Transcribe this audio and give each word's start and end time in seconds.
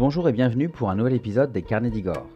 Bonjour 0.00 0.30
et 0.30 0.32
bienvenue 0.32 0.70
pour 0.70 0.88
un 0.88 0.94
nouvel 0.94 1.12
épisode 1.12 1.52
des 1.52 1.60
Carnets 1.60 1.90
d'Igor. 1.90 2.26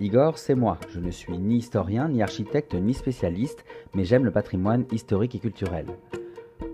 Igor, 0.00 0.38
c'est 0.38 0.56
moi. 0.56 0.78
Je 0.88 0.98
ne 0.98 1.12
suis 1.12 1.38
ni 1.38 1.58
historien, 1.58 2.08
ni 2.08 2.20
architecte, 2.20 2.74
ni 2.74 2.94
spécialiste, 2.94 3.64
mais 3.94 4.04
j'aime 4.04 4.24
le 4.24 4.32
patrimoine 4.32 4.86
historique 4.90 5.36
et 5.36 5.38
culturel. 5.38 5.86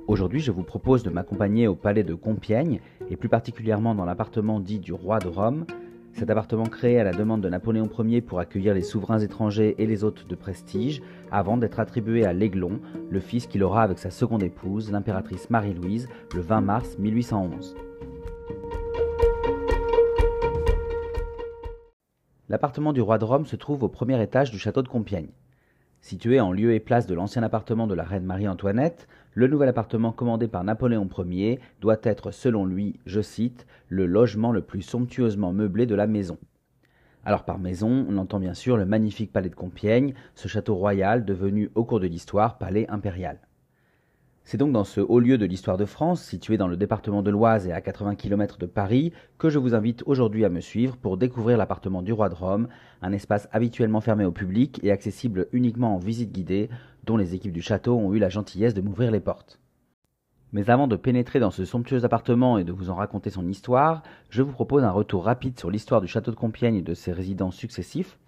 Aujourd'hui, 0.07 0.41
je 0.41 0.51
vous 0.51 0.63
propose 0.63 1.03
de 1.03 1.11
m'accompagner 1.11 1.69
au 1.69 1.75
palais 1.75 2.03
de 2.03 2.15
Compiègne, 2.15 2.81
et 3.11 3.17
plus 3.17 3.29
particulièrement 3.29 3.95
dans 3.95 4.07
l'appartement 4.07 4.59
dit 4.59 4.79
du 4.79 4.95
roi 4.95 5.19
de 5.19 5.29
Rome. 5.29 5.67
Cet 6.15 6.31
appartement 6.31 6.65
créé 6.65 6.99
à 6.99 7.05
la 7.05 7.13
demande 7.13 7.43
de 7.43 7.51
Napoléon 7.51 7.91
Ier 7.99 8.23
pour 8.23 8.41
accueillir 8.41 8.73
les 8.73 8.81
souverains 8.81 9.19
étrangers 9.19 9.75
et 9.77 9.85
les 9.85 10.03
hôtes 10.03 10.27
de 10.27 10.35
prestige, 10.35 11.03
avant 11.31 11.59
d'être 11.59 11.79
attribué 11.79 12.25
à 12.25 12.33
l'Aiglon, 12.33 12.81
le 13.11 13.21
fils 13.21 13.47
qu'il 13.47 13.63
aura 13.63 13.83
avec 13.83 13.99
sa 13.99 14.11
seconde 14.11 14.43
épouse, 14.43 14.91
l'impératrice 14.91 15.51
Marie-Louise, 15.51 16.09
le 16.35 16.41
20 16.41 16.63
mars 16.63 16.97
1811. 16.99 17.77
L'appartement 22.51 22.95
du 22.95 23.03
roi 23.03 23.19
de 23.19 23.27
Rome 23.27 23.45
se 23.45 23.57
trouve 23.57 23.83
au 23.83 23.89
premier 23.89 24.23
étage 24.23 24.51
du 24.51 24.59
château 24.59 24.81
de 24.81 24.89
Compiègne. 24.89 25.29
Situé 26.01 26.41
en 26.41 26.51
lieu 26.51 26.73
et 26.73 26.81
place 26.81 27.07
de 27.07 27.15
l'ancien 27.15 27.43
appartement 27.43 27.87
de 27.87 27.93
la 27.93 28.05
reine 28.05 28.25
Marie-Antoinette, 28.25 29.07
le 29.35 29.49
nouvel 29.49 29.69
appartement 29.69 30.13
commandé 30.13 30.49
par 30.49 30.65
Napoléon 30.65 31.07
Ier 31.27 31.61
doit 31.83 31.99
être, 32.05 32.31
selon 32.31 32.65
lui, 32.65 33.01
je 33.05 33.21
cite, 33.21 33.67
le 33.89 34.07
logement 34.07 34.51
le 34.51 34.63
plus 34.63 34.81
somptueusement 34.81 35.53
meublé 35.53 35.85
de 35.85 35.95
la 35.95 36.07
maison. 36.07 36.39
Alors 37.27 37.45
par 37.45 37.59
maison, 37.59 38.07
on 38.09 38.17
entend 38.17 38.41
bien 38.41 38.55
sûr 38.55 38.79
le 38.79 38.87
magnifique 38.87 39.31
palais 39.31 39.51
de 39.51 39.55
Compiègne, 39.55 40.15
ce 40.35 40.49
château 40.49 40.75
royal 40.75 41.27
devenu 41.27 41.71
au 41.75 41.85
cours 41.85 42.01
de 42.01 42.07
l'histoire 42.07 42.57
palais 42.57 42.89
impérial. 42.89 43.39
C'est 44.51 44.57
donc 44.57 44.73
dans 44.73 44.85
ce 44.85 45.03
haut 45.03 45.21
lieu 45.21 45.37
de 45.37 45.45
l'histoire 45.45 45.77
de 45.77 45.85
France, 45.85 46.23
situé 46.23 46.57
dans 46.57 46.69
le 46.69 46.79
département 46.79 47.21
de 47.21 47.31
l'Oise 47.31 47.67
et 47.67 47.73
à 47.73 47.83
80 47.83 48.15
km 48.15 48.57
de 48.57 48.65
Paris, 48.65 49.13
que 49.37 49.51
je 49.51 49.59
vous 49.59 49.75
invite 49.75 50.03
aujourd'hui 50.07 50.47
à 50.47 50.49
me 50.49 50.61
suivre 50.63 50.97
pour 50.97 51.19
découvrir 51.19 51.59
l'appartement 51.59 52.01
du 52.01 52.15
roi 52.15 52.31
de 52.31 52.35
Rome, 52.35 52.69
un 53.03 53.13
espace 53.13 53.47
habituellement 53.53 54.01
fermé 54.01 54.25
au 54.25 54.33
public 54.33 54.81
et 54.83 54.91
accessible 54.91 55.49
uniquement 55.53 55.95
en 55.95 55.99
visite 55.99 56.33
guidée, 56.33 56.71
dont 57.05 57.19
les 57.19 57.35
équipes 57.35 57.53
du 57.53 57.61
château 57.61 57.99
ont 57.99 58.15
eu 58.15 58.19
la 58.19 58.31
gentillesse 58.31 58.73
de 58.73 58.81
m'ouvrir 58.81 59.11
les 59.11 59.21
portes. 59.21 59.61
Mais 60.53 60.71
avant 60.71 60.89
de 60.89 60.97
pénétrer 60.97 61.41
dans 61.41 61.51
ce 61.51 61.67
somptueux 61.67 62.07
appartement 62.07 62.57
et 62.57 62.65
de 62.65 62.73
vous 62.73 62.89
en 62.89 62.95
raconter 62.95 63.29
son 63.29 63.47
histoire, 63.47 64.03
je 64.31 64.41
vous 64.41 64.53
propose 64.53 64.83
un 64.83 64.91
retour 64.91 65.27
rapide 65.27 65.59
sur 65.59 65.71
l'histoire 65.71 66.01
du 66.01 66.09
château 66.09 66.31
de 66.31 66.37
Compiègne 66.37 66.77
et 66.77 66.81
de 66.81 66.95
ses 66.95 67.13
résidents 67.13 67.51
successifs, 67.51 68.19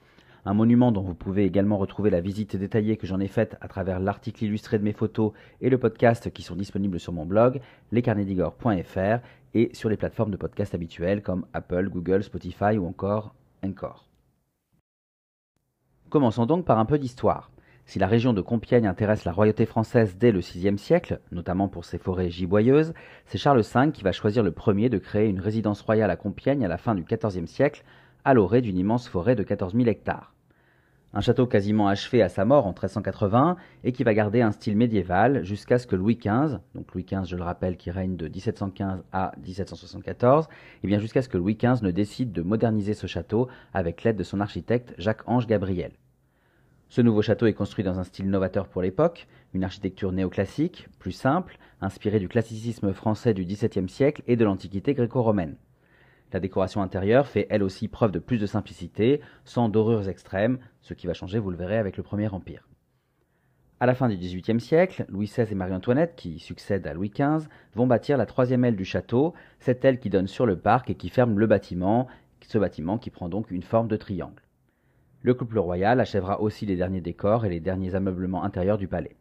un 0.45 0.55
monument 0.55 0.93
dont 0.93 1.03
vous 1.03 1.15
pouvez 1.15 1.45
également 1.45 1.79
retrouver 1.79 2.11
la 2.11 2.21
visite 2.21 2.57
détaillée 2.57 2.97
que 2.97 3.07
j'en 3.07 3.21
ai 3.21 3.29
faite 3.29 3.57
à 3.61 3.69
travers 3.69 4.01
l'article 4.01 4.45
illustré 4.45 4.79
de 4.79 4.85
mes 4.85 4.93
photos 4.93 5.33
et 5.61 5.71
le 5.71 5.79
podcast 5.79 6.31
qui 6.33 6.43
sont 6.43 6.57
disponibles 6.57 7.01
sur 7.01 7.13
mon 7.13 7.27
blog, 7.27 7.61
lescarnedigor.fr 7.93 9.21
et 9.55 9.71
sur 9.73 9.89
les 9.89 9.97
plateformes 9.97 10.31
de 10.31 10.37
podcast 10.37 10.75
habituelles 10.75 11.23
comme 11.23 11.47
Apple, 11.53 11.89
Google, 11.89 12.23
Spotify 12.23 12.79
ou 12.79 12.87
encore 12.87 13.35
Encore. 13.63 14.09
Commençons 16.09 16.47
donc 16.47 16.65
par 16.65 16.79
un 16.79 16.87
peu 16.87 16.99
d'histoire. 16.99 17.51
Si 17.87 17.99
la 17.99 18.07
région 18.07 18.33
de 18.33 18.41
Compiègne 18.41 18.87
intéresse 18.87 19.25
la 19.25 19.33
royauté 19.33 19.67
française 19.67 20.17
dès 20.17 20.31
le 20.31 20.41
VIe 20.41 20.79
siècle, 20.79 21.21
notamment 21.33 21.67
pour 21.67 21.85
ses 21.85 21.99
forêts 21.99 22.31
giboyeuses, 22.31 22.95
c'est 23.27 23.39
Charles 23.39 23.63
V 23.63 23.91
qui 23.93 24.05
va 24.05 24.13
choisir 24.13 24.45
le 24.45 24.53
premier 24.53 24.89
de 24.89 24.99
créer 24.99 25.29
une 25.29 25.41
résidence 25.41 25.83
royale 25.83 26.11
à 26.11 26.17
Compiègne 26.17 26.65
à 26.65 26.69
la 26.69 26.79
fin 26.79 26.95
du 26.95 27.03
XIVe 27.03 27.47
siècle, 27.47 27.83
à 28.25 28.35
l'orée 28.35 28.61
d'une 28.61 28.79
immense 28.79 29.09
forêt 29.09 29.35
de 29.35 29.43
14 29.43 29.75
000 29.75 29.89
hectares. 29.89 30.35
Un 31.13 31.21
château 31.21 31.49
quasiment 31.49 31.89
achevé 31.89 32.23
à 32.23 32.29
sa 32.29 32.45
mort 32.45 32.67
en 32.67 32.71
1380 32.71 33.57
et 33.83 33.91
qui 33.91 34.05
va 34.05 34.15
garder 34.15 34.43
un 34.43 34.53
style 34.53 34.77
médiéval 34.77 35.45
jusqu'à 35.45 35.79
ce 35.79 35.89
que 35.89 35.97
Louis 35.97 36.15
XV, 36.15 36.59
donc 36.77 36.95
Louis 36.95 37.05
XV 37.05 37.25
je 37.25 37.37
le 37.37 37.43
rappelle 37.43 37.77
qui 37.77 37.91
règne 37.91 38.15
de 38.15 38.29
1715 38.29 39.03
à 39.13 39.33
1774, 39.45 40.45
et 40.45 40.49
eh 40.85 40.87
bien 40.87 41.01
jusqu'à 41.01 41.23
ce 41.23 41.29
que 41.29 41.37
Louis 41.37 41.57
XV 41.57 41.83
ne 41.83 41.91
décide 41.91 42.31
de 42.31 42.43
moderniser 42.43 42.95
ce 42.95 43.09
château 43.09 43.49
avec 43.75 44.05
l'aide 44.05 44.17
de 44.17 44.23
son 44.23 44.41
architecte 44.41 44.95
Jacques-Ange 44.99 45.49
Gabriel. 45.49 45.91
Ce 46.91 47.01
nouveau 47.01 47.23
château 47.23 47.47
est 47.47 47.55
construit 47.55 47.85
dans 47.85 47.99
un 47.99 48.05
style 48.05 48.31
novateur 48.31 48.69
pour 48.69 48.83
l'époque, 48.83 49.27
une 49.53 49.65
architecture 49.65 50.13
néoclassique, 50.13 50.89
plus 51.01 51.13
simple, 51.13 51.59
inspirée 51.81 52.21
du 52.21 52.29
classicisme 52.29 52.93
français 52.93 53.35
du 53.35 53.45
XVIIe 53.45 53.89
siècle 53.89 54.23
et 54.29 54.37
de 54.37 54.45
l'Antiquité 54.45 54.95
gréco-romaine. 54.95 55.57
La 56.33 56.41
décoration 56.41 56.83
intérieure 56.83 57.27
fait 57.27 57.47
elle 57.51 57.63
aussi 57.63 57.89
preuve 57.89 58.13
de 58.13 58.19
plus 58.19 58.39
de 58.39 58.47
simplicité, 58.47 59.21
sans 59.45 59.69
dorures 59.69 60.09
extrêmes, 60.09 60.59
ce 60.81 60.95
qui 60.95 61.07
va 61.07 61.15
changer, 61.15 61.39
vous 61.39 61.51
le 61.51 61.57
verrez, 61.57 61.79
avec 61.79 61.97
le 61.97 62.03
Premier 62.03 62.29
Empire. 62.29 62.69
À 63.81 63.87
la 63.87 63.95
fin 63.95 64.09
du 64.09 64.17
XVIIIe 64.17 64.61
siècle, 64.61 65.07
Louis 65.09 65.27
XVI 65.27 65.51
et 65.51 65.55
Marie-Antoinette, 65.55 66.15
qui 66.15 66.39
succèdent 66.39 66.87
à 66.87 66.93
Louis 66.93 67.09
XV, 67.09 67.49
vont 67.75 67.87
bâtir 67.87 68.19
la 68.19 68.27
troisième 68.27 68.65
aile 68.65 68.77
du 68.77 68.85
château, 68.85 69.33
cette 69.59 69.85
aile 69.85 69.99
qui 69.99 70.11
donne 70.11 70.29
sur 70.29 70.45
le 70.45 70.59
parc 70.59 70.91
et 70.91 70.95
qui 70.95 71.09
ferme 71.09 71.39
le 71.39 71.47
bâtiment, 71.47 72.07
ce 72.43 72.59
bâtiment 72.59 72.99
qui 72.99 73.11
prend 73.11 73.29
donc 73.29 73.51
une 73.51 73.63
forme 73.63 73.89
de 73.89 73.97
triangle. 73.97 74.43
Le 75.23 75.35
couple 75.35 75.59
royal 75.59 75.99
achèvera 75.99 76.41
aussi 76.41 76.67
les 76.67 76.77
derniers 76.77 77.01
décors 77.01 77.45
et 77.45 77.51
les 77.51 77.61
derniers 77.61 77.95
ameublements 77.95 78.45
intérieurs 78.45 78.79
du 78.79 78.89
palais. 78.89 79.17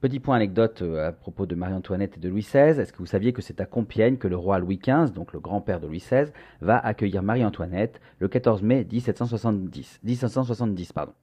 Petit 0.00 0.20
point 0.20 0.36
anecdote 0.36 0.82
euh, 0.82 1.08
à 1.08 1.10
propos 1.10 1.44
de 1.44 1.56
Marie-Antoinette 1.56 2.18
et 2.18 2.20
de 2.20 2.28
Louis 2.28 2.42
XVI. 2.42 2.80
Est-ce 2.80 2.92
que 2.92 2.98
vous 2.98 3.06
saviez 3.06 3.32
que 3.32 3.42
c'est 3.42 3.60
à 3.60 3.66
Compiègne 3.66 4.16
que 4.16 4.28
le 4.28 4.36
roi 4.36 4.60
Louis 4.60 4.78
XV, 4.78 5.12
donc 5.12 5.32
le 5.32 5.40
grand-père 5.40 5.80
de 5.80 5.88
Louis 5.88 5.98
XVI, 5.98 6.30
va 6.60 6.78
accueillir 6.78 7.24
Marie-Antoinette 7.24 8.00
le 8.20 8.28
14 8.28 8.62
mai 8.62 8.86
1770, 8.88 9.98
1770 10.04 10.92
pardon. 10.92 11.14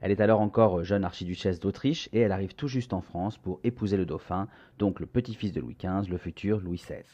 Elle 0.00 0.10
est 0.10 0.20
alors 0.20 0.40
encore 0.40 0.82
jeune 0.82 1.04
archiduchesse 1.04 1.60
d'Autriche 1.60 2.08
et 2.12 2.18
elle 2.18 2.32
arrive 2.32 2.56
tout 2.56 2.66
juste 2.66 2.92
en 2.92 3.02
France 3.02 3.38
pour 3.38 3.60
épouser 3.62 3.96
le 3.96 4.04
dauphin, 4.04 4.48
donc 4.80 4.98
le 4.98 5.06
petit-fils 5.06 5.52
de 5.52 5.60
Louis 5.60 5.76
XV, 5.80 6.10
le 6.10 6.18
futur 6.18 6.58
Louis 6.58 6.78
XVI. 6.78 7.04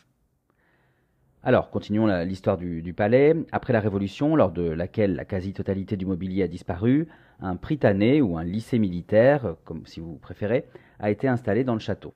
Alors, 1.47 1.69
continuons 1.69 2.06
l'histoire 2.25 2.56
du, 2.56 2.94
palais. 2.94 3.37
Après 3.53 3.75
la 3.75 3.81
Révolution, 3.81 4.34
lors 4.34 4.50
de 4.50 4.62
laquelle 4.62 5.15
la 5.15 5.27
quasi-totalité 5.27 5.94
du 5.94 6.06
mobilier 6.06 6.43
a 6.43 6.49
disparu, 6.49 7.06
un 7.38 7.56
prytanée 7.56 8.22
ou 8.22 8.38
un 8.38 8.44
lycée 8.44 8.78
militaire, 8.78 9.56
comme 9.65 9.84
si 9.84 10.00
vous 10.00 10.16
préférez, 10.16 10.65
a 11.00 11.10
été 11.10 11.28
installé 11.28 11.62
dans 11.62 11.75
le 11.75 11.81
château. 11.81 12.15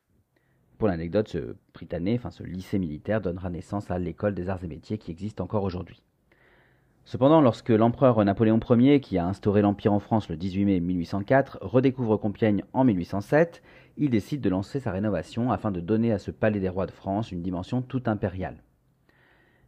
Pour 0.79 0.89
l'anecdote, 0.89 1.29
ce 1.29 1.57
prytanée, 1.75 2.15
enfin 2.17 2.31
ce 2.31 2.43
lycée 2.43 2.79
militaire, 2.79 3.21
donnera 3.21 3.51
naissance 3.51 3.91
à 3.91 3.99
l'école 3.99 4.35
des 4.35 4.49
arts 4.49 4.65
et 4.65 4.67
métiers 4.67 4.97
qui 4.97 5.11
existe 5.11 5.43
encore 5.43 5.65
aujourd'hui. 5.65 6.03
Cependant, 7.05 7.43
lorsque 7.43 7.69
l'empereur 7.69 8.25
Napoléon 8.25 8.61
Ier, 8.71 9.01
qui 9.01 9.19
a 9.19 9.27
instauré 9.27 9.61
l'Empire 9.61 9.93
en 9.93 10.01
France 10.01 10.31
le 10.31 10.39
18 10.39 10.65
mai 10.65 10.81
1804, 10.81 11.59
redécouvre 11.61 12.17
Compiègne 12.17 12.65
en 12.73 12.83
1807, 12.83 13.63
il 13.99 14.09
décide 14.09 14.41
de 14.41 14.49
lancer 14.49 14.81
sa 14.81 14.91
rénovation 14.91 15.53
afin 15.53 15.71
de 15.71 15.81
donner 15.81 16.13
à 16.13 16.19
ce 16.19 16.31
palais 16.31 16.61
des 16.61 16.71
rois 16.71 16.87
de 16.87 16.93
France 16.93 17.31
une 17.31 17.43
dimension 17.43 17.83
toute 17.83 18.09
impériale. 18.09 18.63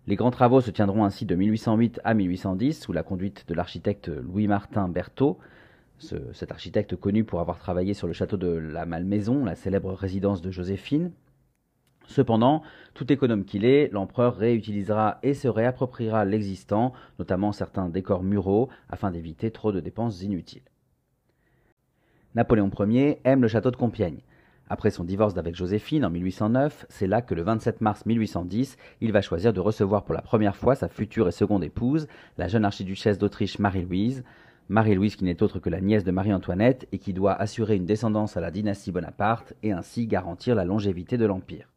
Les 0.07 0.17
grands 0.17 0.31
travaux 0.31 0.61
se 0.61 0.71
tiendront 0.71 1.05
ainsi 1.05 1.27
de 1.27 1.35
1808 1.35 2.01
à 2.05 2.15
1810 2.15 2.81
sous 2.81 2.93
la 2.93 3.03
conduite 3.03 3.47
de 3.49 3.55
l'architecte 3.55 4.09
Louis-Martin 4.09 4.89
Berthaud, 4.89 5.39
cet 5.99 6.51
architecte 6.51 6.97
connu 6.97 7.25
pour 7.25 7.41
avoir 7.41 7.59
travaillé 7.59 7.93
sur 7.93 8.07
le 8.07 8.15
château 8.15 8.39
de 8.39 8.49
la 8.49 8.87
Malmaison, 8.87 9.45
la 9.45 9.55
célèbre 9.55 9.93
résidence 9.93 10.41
de 10.41 10.51
Joséphine. 10.51 11.13
Cependant, 12.07 12.63
tout 12.95 13.13
économe 13.13 13.45
qu'il 13.45 13.65
est, 13.65 13.93
l'empereur 13.93 14.37
réutilisera 14.37 15.19
et 15.23 15.35
se 15.35 15.47
réappropriera 15.47 16.25
l'existant, 16.25 16.93
notamment 17.19 17.53
certains 17.53 17.89
décors 17.89 18.23
muraux, 18.23 18.69
afin 18.89 19.11
d'éviter 19.11 19.51
trop 19.51 19.71
de 19.71 19.81
dépenses 19.81 20.23
inutiles. 20.23 20.63
Napoléon 22.35 22.71
Ier 22.81 23.21
aime 23.25 23.43
le 23.43 23.49
château 23.49 23.71
de 23.71 23.77
Compiègne. 23.77 24.23
Après 24.73 24.93
son 24.93 25.03
divorce 25.03 25.35
d'avec 25.35 25.57
Joséphine 25.57 26.05
en 26.05 26.11
1809, 26.11 26.87
c'est 26.89 27.09
là 27.09 27.23
que 27.23 27.35
le 27.35 27.43
27 27.43 27.81
mars 27.81 28.07
1810, 28.07 28.77
il 29.01 29.11
va 29.11 29.21
choisir 29.21 29.53
de 29.53 29.59
recevoir 29.59 30.05
pour 30.05 30.15
la 30.15 30.23
première 30.23 30.55
fois 30.55 30.77
sa 30.77 30.87
future 30.87 31.27
et 31.27 31.33
seconde 31.33 31.65
épouse, 31.65 32.07
la 32.39 32.47
jeune 32.47 32.65
archiduchesse 32.65 33.19
d'Autriche 33.19 33.59
Marie-Louise. 33.59 34.23
Marie-Louise 34.69 35.17
qui 35.17 35.25
n'est 35.25 35.43
autre 35.43 35.59
que 35.59 35.71
la 35.71 35.81
nièce 35.81 36.05
de 36.05 36.13
Marie-Antoinette 36.13 36.87
et 36.93 36.99
qui 36.99 37.13
doit 37.13 37.35
assurer 37.35 37.75
une 37.75 37.85
descendance 37.85 38.37
à 38.37 38.41
la 38.41 38.53
dynastie 38.53 38.93
Bonaparte 38.93 39.55
et 39.65 39.73
ainsi 39.73 40.07
garantir 40.07 40.55
la 40.55 40.65
longévité 40.65 41.19
de 41.19 41.27
l'Empire. 41.27 41.69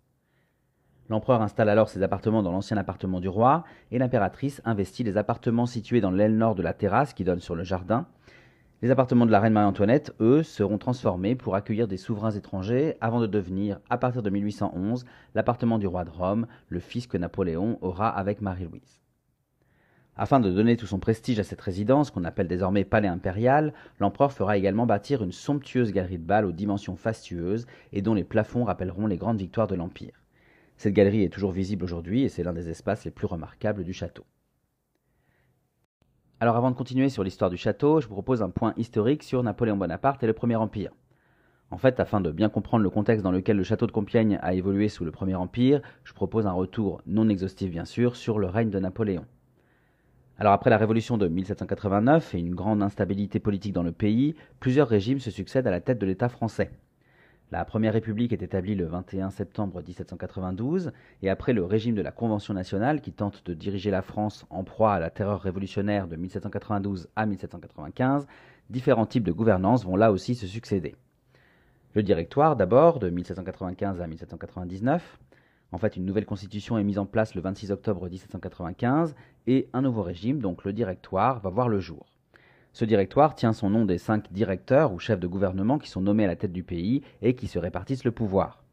L'empereur 1.09 1.41
installe 1.41 1.69
alors 1.69 1.89
ses 1.89 2.03
appartements 2.03 2.43
dans 2.43 2.51
l'ancien 2.51 2.77
appartement 2.77 3.19
du 3.19 3.27
roi 3.27 3.63
et 3.91 3.97
l'impératrice 3.97 4.61
investit 4.65 5.03
les 5.03 5.17
appartements 5.17 5.65
situés 5.65 5.99
dans 5.99 6.11
l'aile 6.11 6.37
nord 6.37 6.53
de 6.53 6.61
la 6.61 6.73
terrasse 6.73 7.15
qui 7.15 7.23
donne 7.23 7.39
sur 7.39 7.55
le 7.55 7.63
jardin. 7.63 8.05
Les 8.83 8.91
appartements 8.91 9.25
de 9.25 9.31
la 9.31 9.39
reine 9.39 9.53
Marie-Antoinette, 9.53 10.13
eux, 10.19 10.43
seront 10.43 10.77
transformés 10.77 11.35
pour 11.35 11.55
accueillir 11.55 11.87
des 11.87 11.95
souverains 11.95 12.31
étrangers 12.31 12.97
avant 12.99 13.21
de 13.21 13.27
devenir, 13.27 13.79
à 13.89 13.97
partir 13.97 14.21
de 14.21 14.29
1811, 14.29 15.05
l'appartement 15.35 15.79
du 15.79 15.87
roi 15.87 16.03
de 16.03 16.09
Rome, 16.09 16.47
le 16.67 16.81
fils 16.81 17.07
que 17.07 17.17
Napoléon 17.17 17.77
aura 17.79 18.09
avec 18.09 18.41
Marie-Louise. 18.41 18.99
Afin 20.17 20.41
de 20.41 20.51
donner 20.51 20.75
tout 20.75 20.85
son 20.85 20.99
prestige 20.99 21.39
à 21.39 21.45
cette 21.45 21.61
résidence, 21.61 22.11
qu'on 22.11 22.25
appelle 22.25 22.49
désormais 22.49 22.83
palais 22.83 23.07
impérial, 23.07 23.73
l'empereur 24.01 24.33
fera 24.33 24.57
également 24.57 24.85
bâtir 24.85 25.23
une 25.23 25.31
somptueuse 25.31 25.93
galerie 25.93 26.17
de 26.17 26.25
bal 26.25 26.43
aux 26.43 26.51
dimensions 26.51 26.97
fastueuses 26.97 27.67
et 27.93 28.01
dont 28.01 28.13
les 28.13 28.25
plafonds 28.25 28.65
rappelleront 28.65 29.07
les 29.07 29.15
grandes 29.15 29.39
victoires 29.39 29.67
de 29.67 29.75
l'Empire. 29.75 30.25
Cette 30.75 30.93
galerie 30.93 31.23
est 31.23 31.31
toujours 31.31 31.53
visible 31.53 31.85
aujourd'hui 31.85 32.23
et 32.23 32.27
c'est 32.27 32.43
l'un 32.43 32.51
des 32.51 32.69
espaces 32.69 33.05
les 33.05 33.11
plus 33.11 33.27
remarquables 33.27 33.85
du 33.85 33.93
château. 33.93 34.25
Alors 36.43 36.57
avant 36.57 36.71
de 36.71 36.75
continuer 36.75 37.07
sur 37.07 37.23
l'histoire 37.23 37.49
du 37.49 37.55
château, 37.55 38.01
je 38.01 38.07
vous 38.09 38.15
propose 38.15 38.41
un 38.41 38.49
point 38.49 38.73
historique 38.75 39.23
sur 39.23 39.41
Napoléon 39.43 39.77
Bonaparte 39.77 40.21
et 40.23 40.27
le 40.27 40.33
Premier 40.33 40.57
Empire. 40.57 40.91
En 41.71 41.77
fait, 41.77 42.01
afin 42.01 42.19
de 42.19 42.31
bien 42.31 42.49
comprendre 42.49 42.83
le 42.83 42.89
contexte 42.89 43.23
dans 43.23 43.31
lequel 43.31 43.55
le 43.55 43.63
château 43.63 43.87
de 43.87 43.93
Compiègne 43.93 44.39
a 44.41 44.53
évolué 44.53 44.89
sous 44.89 45.05
le 45.05 45.11
Premier 45.11 45.35
Empire, 45.35 45.79
je 46.03 46.11
propose 46.11 46.45
un 46.45 46.51
retour 46.51 47.01
non 47.07 47.29
exhaustif 47.29 47.71
bien 47.71 47.85
sûr 47.85 48.17
sur 48.17 48.39
le 48.39 48.47
règne 48.47 48.71
de 48.71 48.79
Napoléon. 48.79 49.23
Alors 50.37 50.51
après 50.51 50.69
la 50.69 50.75
révolution 50.75 51.17
de 51.17 51.29
1789 51.29 52.35
et 52.35 52.39
une 52.39 52.55
grande 52.55 52.83
instabilité 52.83 53.39
politique 53.39 53.71
dans 53.71 53.81
le 53.81 53.93
pays, 53.93 54.35
plusieurs 54.59 54.89
régimes 54.89 55.21
se 55.21 55.31
succèdent 55.31 55.67
à 55.67 55.71
la 55.71 55.79
tête 55.79 55.97
de 55.97 56.05
l'État 56.05 56.27
français. 56.27 56.73
La 57.53 57.65
Première 57.65 57.93
République 57.93 58.33
est 58.33 58.41
établie 58.41 58.73
le 58.73 58.87
21 58.87 59.29
septembre 59.29 59.83
1792 59.83 60.91
et 61.21 61.29
après 61.29 61.53
le 61.53 61.63
régime 61.63 61.93
de 61.93 62.01
la 62.01 62.11
Convention 62.11 62.55
nationale 62.55 62.99
qui 62.99 63.11
tente 63.11 63.45
de 63.45 63.53
diriger 63.53 63.91
la 63.91 64.01
France 64.01 64.47
en 64.49 64.63
proie 64.63 64.93
à 64.93 64.99
la 64.99 65.11
terreur 65.11 65.39
révolutionnaire 65.39 66.07
de 66.07 66.15
1792 66.15 67.09
à 67.15 67.27
1795, 67.27 68.25
différents 68.71 69.05
types 69.05 69.23
de 69.23 69.31
gouvernance 69.31 69.85
vont 69.85 69.95
là 69.95 70.11
aussi 70.11 70.33
se 70.33 70.47
succéder. 70.47 70.95
Le 71.93 72.01
Directoire, 72.01 72.55
d'abord, 72.55 72.97
de 72.97 73.11
1795 73.11 74.01
à 74.01 74.07
1799. 74.07 75.19
En 75.71 75.77
fait, 75.77 75.95
une 75.95 76.05
nouvelle 76.05 76.25
constitution 76.25 76.79
est 76.79 76.83
mise 76.83 76.97
en 76.97 77.05
place 77.05 77.35
le 77.35 77.41
26 77.41 77.69
octobre 77.69 78.09
1795 78.09 79.13
et 79.45 79.69
un 79.73 79.83
nouveau 79.83 80.01
régime, 80.01 80.39
donc 80.39 80.63
le 80.65 80.73
Directoire, 80.73 81.39
va 81.39 81.51
voir 81.51 81.69
le 81.69 81.79
jour. 81.79 82.12
Ce 82.73 82.85
directoire 82.85 83.35
tient 83.35 83.53
son 83.53 83.69
nom 83.69 83.85
des 83.85 83.99
cinq 83.99 84.33
directeurs 84.33 84.93
ou 84.93 84.99
chefs 84.99 85.19
de 85.19 85.27
gouvernement 85.27 85.77
qui 85.77 85.89
sont 85.89 86.01
nommés 86.01 86.25
à 86.25 86.27
la 86.27 86.35
tête 86.35 86.51
du 86.51 86.63
pays 86.63 87.03
et 87.21 87.35
qui 87.35 87.47
se 87.47 87.59
répartissent 87.59 88.03
le 88.03 88.11
pouvoir. 88.11 88.63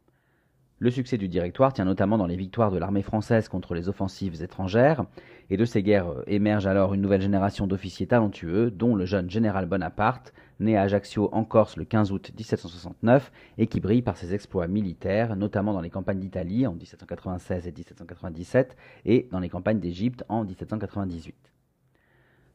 Le 0.78 0.90
succès 0.90 1.18
du 1.18 1.28
Directoire 1.28 1.74
tient 1.74 1.84
notamment 1.84 2.16
dans 2.16 2.26
les 2.26 2.36
victoires 2.36 2.70
de 2.70 2.78
l'armée 2.78 3.02
française 3.02 3.50
contre 3.50 3.74
les 3.74 3.90
offensives 3.90 4.42
étrangères, 4.42 5.04
et 5.50 5.58
de 5.58 5.66
ces 5.66 5.82
guerres 5.82 6.08
euh, 6.08 6.22
émerge 6.26 6.66
alors 6.66 6.94
une 6.94 7.02
nouvelle 7.02 7.20
génération 7.20 7.66
d'officiers 7.66 8.06
talentueux, 8.06 8.70
dont 8.70 8.94
le 8.94 9.04
jeune 9.04 9.28
général 9.28 9.66
Bonaparte, 9.66 10.32
né 10.58 10.78
à 10.78 10.82
Ajaccio 10.82 11.28
en 11.32 11.44
Corse 11.44 11.76
le 11.76 11.84
15 11.84 12.12
août 12.12 12.30
1769, 12.34 13.30
et 13.58 13.66
qui 13.66 13.80
brille 13.80 14.00
par 14.00 14.16
ses 14.16 14.32
exploits 14.32 14.68
militaires, 14.68 15.36
notamment 15.36 15.74
dans 15.74 15.82
les 15.82 15.90
campagnes 15.90 16.20
d'Italie 16.20 16.66
en 16.66 16.72
1796 16.72 17.66
et 17.66 17.72
1797, 17.72 18.74
et 19.04 19.28
dans 19.30 19.40
les 19.40 19.50
campagnes 19.50 19.80
d'Égypte 19.80 20.24
en 20.30 20.44
1798. 20.44 21.34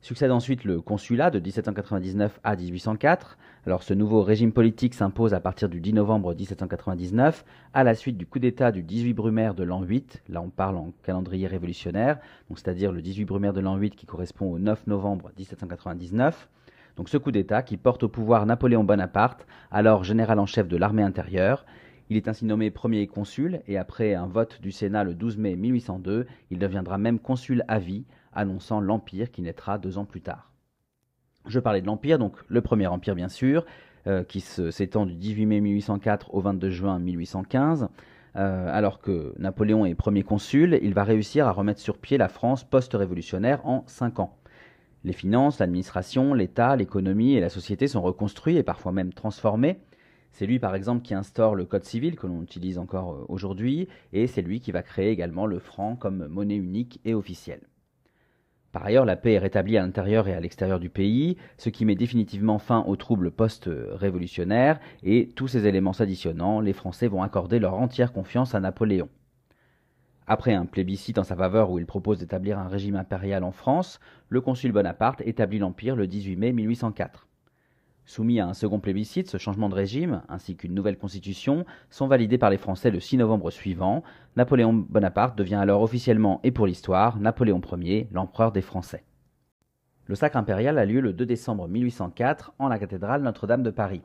Succède 0.06 0.30
ensuite 0.30 0.66
le 0.66 0.82
consulat 0.82 1.32
de 1.32 1.40
1799 1.40 2.40
à 2.44 2.56
1804. 2.56 3.40
Alors 3.66 3.82
ce 3.82 3.96
nouveau 3.96 4.22
régime 4.22 4.52
politique 4.52 4.94
s'impose 4.94 5.34
à 5.34 5.40
partir 5.40 5.68
du 5.68 5.80
10 5.82 5.94
novembre 5.94 6.36
1799 6.36 7.44
à 7.74 7.84
la 7.84 7.96
suite 7.96 8.16
du 8.16 8.28
coup 8.28 8.38
d'État 8.38 8.72
du 8.72 8.84
18 8.84 9.16
Brumaire 9.16 9.56
de 9.56 9.64
l'an 9.64 9.82
8. 9.82 10.22
Là 10.30 10.44
on 10.44 10.52
parle 10.52 10.78
en 10.78 10.94
calendrier 11.02 11.48
révolutionnaire, 11.48 12.20
c'est-à-dire 12.54 12.92
le 12.92 13.02
18 13.02 13.26
Brumaire 13.26 13.54
de 13.54 13.62
l'an 13.62 13.78
8 13.78 13.96
qui 13.96 14.06
correspond 14.06 14.54
au 14.54 14.60
9 14.60 14.86
novembre 14.86 15.32
1799. 15.40 16.50
Donc 16.98 17.10
ce 17.10 17.18
coup 17.18 17.32
d'État 17.32 17.64
qui 17.64 17.76
porte 17.76 18.04
au 18.04 18.08
pouvoir 18.08 18.46
Napoléon 18.46 18.84
Bonaparte, 18.84 19.48
alors 19.72 20.04
général 20.04 20.38
en 20.38 20.46
chef 20.46 20.68
de 20.68 20.78
l'armée 20.78 21.02
intérieure. 21.02 21.66
Il 22.12 22.18
est 22.18 22.28
ainsi 22.28 22.46
nommé 22.46 22.70
premier 22.70 23.08
consul 23.08 23.62
et 23.68 23.80
après 23.80 24.14
un 24.14 24.28
vote 24.28 24.62
du 24.62 24.72
Sénat 24.72 25.04
le 25.04 25.16
12 25.16 25.38
mai 25.38 25.56
1802, 25.56 26.28
il 26.52 26.60
deviendra 26.60 27.00
même 27.00 27.18
consul 27.18 27.66
à 27.68 27.80
vie 27.80 28.06
annonçant 28.36 28.80
l'Empire 28.80 29.32
qui 29.32 29.42
naîtra 29.42 29.78
deux 29.78 29.98
ans 29.98 30.06
plus 30.06 30.22
tard. 30.22 30.52
Je 31.48 31.60
parlais 31.60 31.82
de 31.82 31.86
l'Empire, 31.88 32.20
donc 32.20 32.34
le 32.48 32.62
premier 32.62 32.88
Empire 32.88 33.16
bien 33.16 33.30
sûr, 33.30 33.66
euh, 34.08 34.24
qui 34.24 34.42
s'étend 34.42 35.06
du 35.06 35.16
18 35.16 35.46
mai 35.46 35.62
1804 35.62 36.34
au 36.34 36.42
22 36.42 36.70
juin 36.70 37.00
1815. 37.00 37.90
Euh, 38.36 38.68
alors 38.70 39.00
que 39.00 39.34
Napoléon 39.40 39.86
est 39.86 39.96
premier 39.96 40.24
consul, 40.24 40.78
il 40.82 40.94
va 40.94 41.04
réussir 41.04 41.48
à 41.48 41.52
remettre 41.52 41.80
sur 41.80 41.98
pied 41.98 42.18
la 42.18 42.28
France 42.28 42.64
post-révolutionnaire 42.64 43.66
en 43.66 43.84
cinq 43.88 44.20
ans. 44.20 44.38
Les 45.06 45.14
finances, 45.14 45.60
l'administration, 45.60 46.34
l'État, 46.34 46.76
l'économie 46.76 47.36
et 47.36 47.40
la 47.40 47.50
société 47.50 47.88
sont 47.88 48.02
reconstruits 48.02 48.58
et 48.58 48.64
parfois 48.64 48.92
même 48.92 49.14
transformés. 49.14 49.80
C'est 50.32 50.46
lui 50.46 50.60
par 50.60 50.76
exemple 50.76 51.02
qui 51.02 51.14
instaure 51.14 51.56
le 51.56 51.64
code 51.64 51.86
civil 51.86 52.18
que 52.18 52.28
l'on 52.28 52.42
utilise 52.42 52.78
encore 52.78 53.14
euh, 53.14 53.26
aujourd'hui 53.30 53.88
et 54.12 54.28
c'est 54.28 54.42
lui 54.42 54.60
qui 54.60 54.72
va 54.72 54.84
créer 54.84 55.12
également 55.12 55.46
le 55.46 55.60
franc 55.60 55.96
comme 55.96 56.28
monnaie 56.28 56.58
unique 56.58 57.00
et 57.06 57.14
officielle. 57.14 57.62
Par 58.76 58.86
ailleurs, 58.86 59.06
la 59.06 59.16
paix 59.16 59.32
est 59.32 59.40
rétablie 59.40 59.78
à 59.78 59.82
l'intérieur 59.82 60.28
et 60.28 60.34
à 60.34 60.42
l'extérieur 60.42 60.82
du 60.82 60.90
pays, 60.90 61.38
ce 61.58 61.70
qui 61.70 61.86
met 61.86 61.96
définitivement 61.96 62.60
fin 62.60 62.84
aux 62.86 62.98
troubles 62.98 63.32
post-révolutionnaires, 63.32 64.82
et 65.02 65.30
tous 65.34 65.48
ces 65.48 65.66
éléments 65.66 65.94
s'additionnant, 65.94 66.60
les 66.60 66.74
Français 66.74 67.08
vont 67.08 67.24
accorder 67.24 67.60
leur 67.60 67.76
entière 67.76 68.12
confiance 68.12 68.54
à 68.54 68.60
Napoléon. 68.60 69.08
Après 70.28 70.54
un 70.54 70.66
plébiscite 70.66 71.18
en 71.18 71.24
sa 71.24 71.38
faveur 71.38 71.72
où 71.72 71.80
il 71.80 71.86
propose 71.86 72.20
d'établir 72.20 72.60
un 72.60 72.68
régime 72.68 72.98
impérial 72.98 73.46
en 73.46 73.54
France, 73.54 74.02
le 74.28 74.42
consul 74.42 74.74
Bonaparte 74.74 75.22
établit 75.22 75.60
l'Empire 75.60 75.96
le 75.96 76.06
18 76.06 76.36
mai 76.36 76.52
1804. 76.52 77.30
Soumis 78.08 78.40
à 78.40 78.48
un 78.48 78.54
second 78.54 78.80
plébiscite, 78.80 79.30
ce 79.30 79.38
changement 79.38 79.68
de 79.68 79.74
régime, 79.74 80.22
ainsi 80.30 80.56
qu'une 80.56 80.76
nouvelle 80.76 80.98
constitution, 80.98 81.66
sont 81.90 82.06
validés 82.06 82.38
par 82.38 82.52
les 82.52 82.60
Français 82.60 82.92
le 82.92 83.00
6 83.00 83.18
novembre 83.18 83.50
suivant. 83.50 84.04
Napoléon 84.36 84.74
Bonaparte 84.74 85.36
devient 85.36 85.56
alors 85.56 85.82
officiellement 85.82 86.40
et 86.44 86.52
pour 86.52 86.68
l'histoire 86.68 87.20
Napoléon 87.20 87.60
Ier, 87.82 88.08
l'empereur 88.12 88.52
des 88.52 88.62
Français. 88.62 89.04
Le 90.06 90.14
sacre 90.14 90.38
impérial 90.38 90.78
a 90.78 90.86
lieu 90.86 91.02
le 91.02 91.14
2 91.14 91.26
décembre 91.26 91.68
1804 91.68 92.54
en 92.60 92.68
la 92.68 92.78
cathédrale 92.78 93.24
Notre-Dame 93.24 93.64
de 93.64 93.72
Paris. 93.72 94.04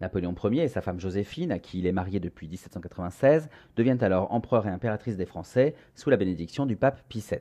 Napoléon 0.00 0.34
Ier 0.50 0.62
et 0.62 0.68
sa 0.68 0.80
femme 0.80 0.98
Joséphine, 0.98 1.52
à 1.52 1.58
qui 1.58 1.80
il 1.80 1.86
est 1.86 1.92
marié 1.92 2.20
depuis 2.20 2.48
1796, 2.48 3.50
deviennent 3.76 4.02
alors 4.02 4.32
empereur 4.32 4.66
et 4.66 4.70
impératrice 4.70 5.18
des 5.18 5.26
Français 5.26 5.74
sous 5.94 6.08
la 6.08 6.16
bénédiction 6.16 6.64
du 6.64 6.76
pape 6.76 7.02
Pie 7.10 7.22
VII. 7.28 7.40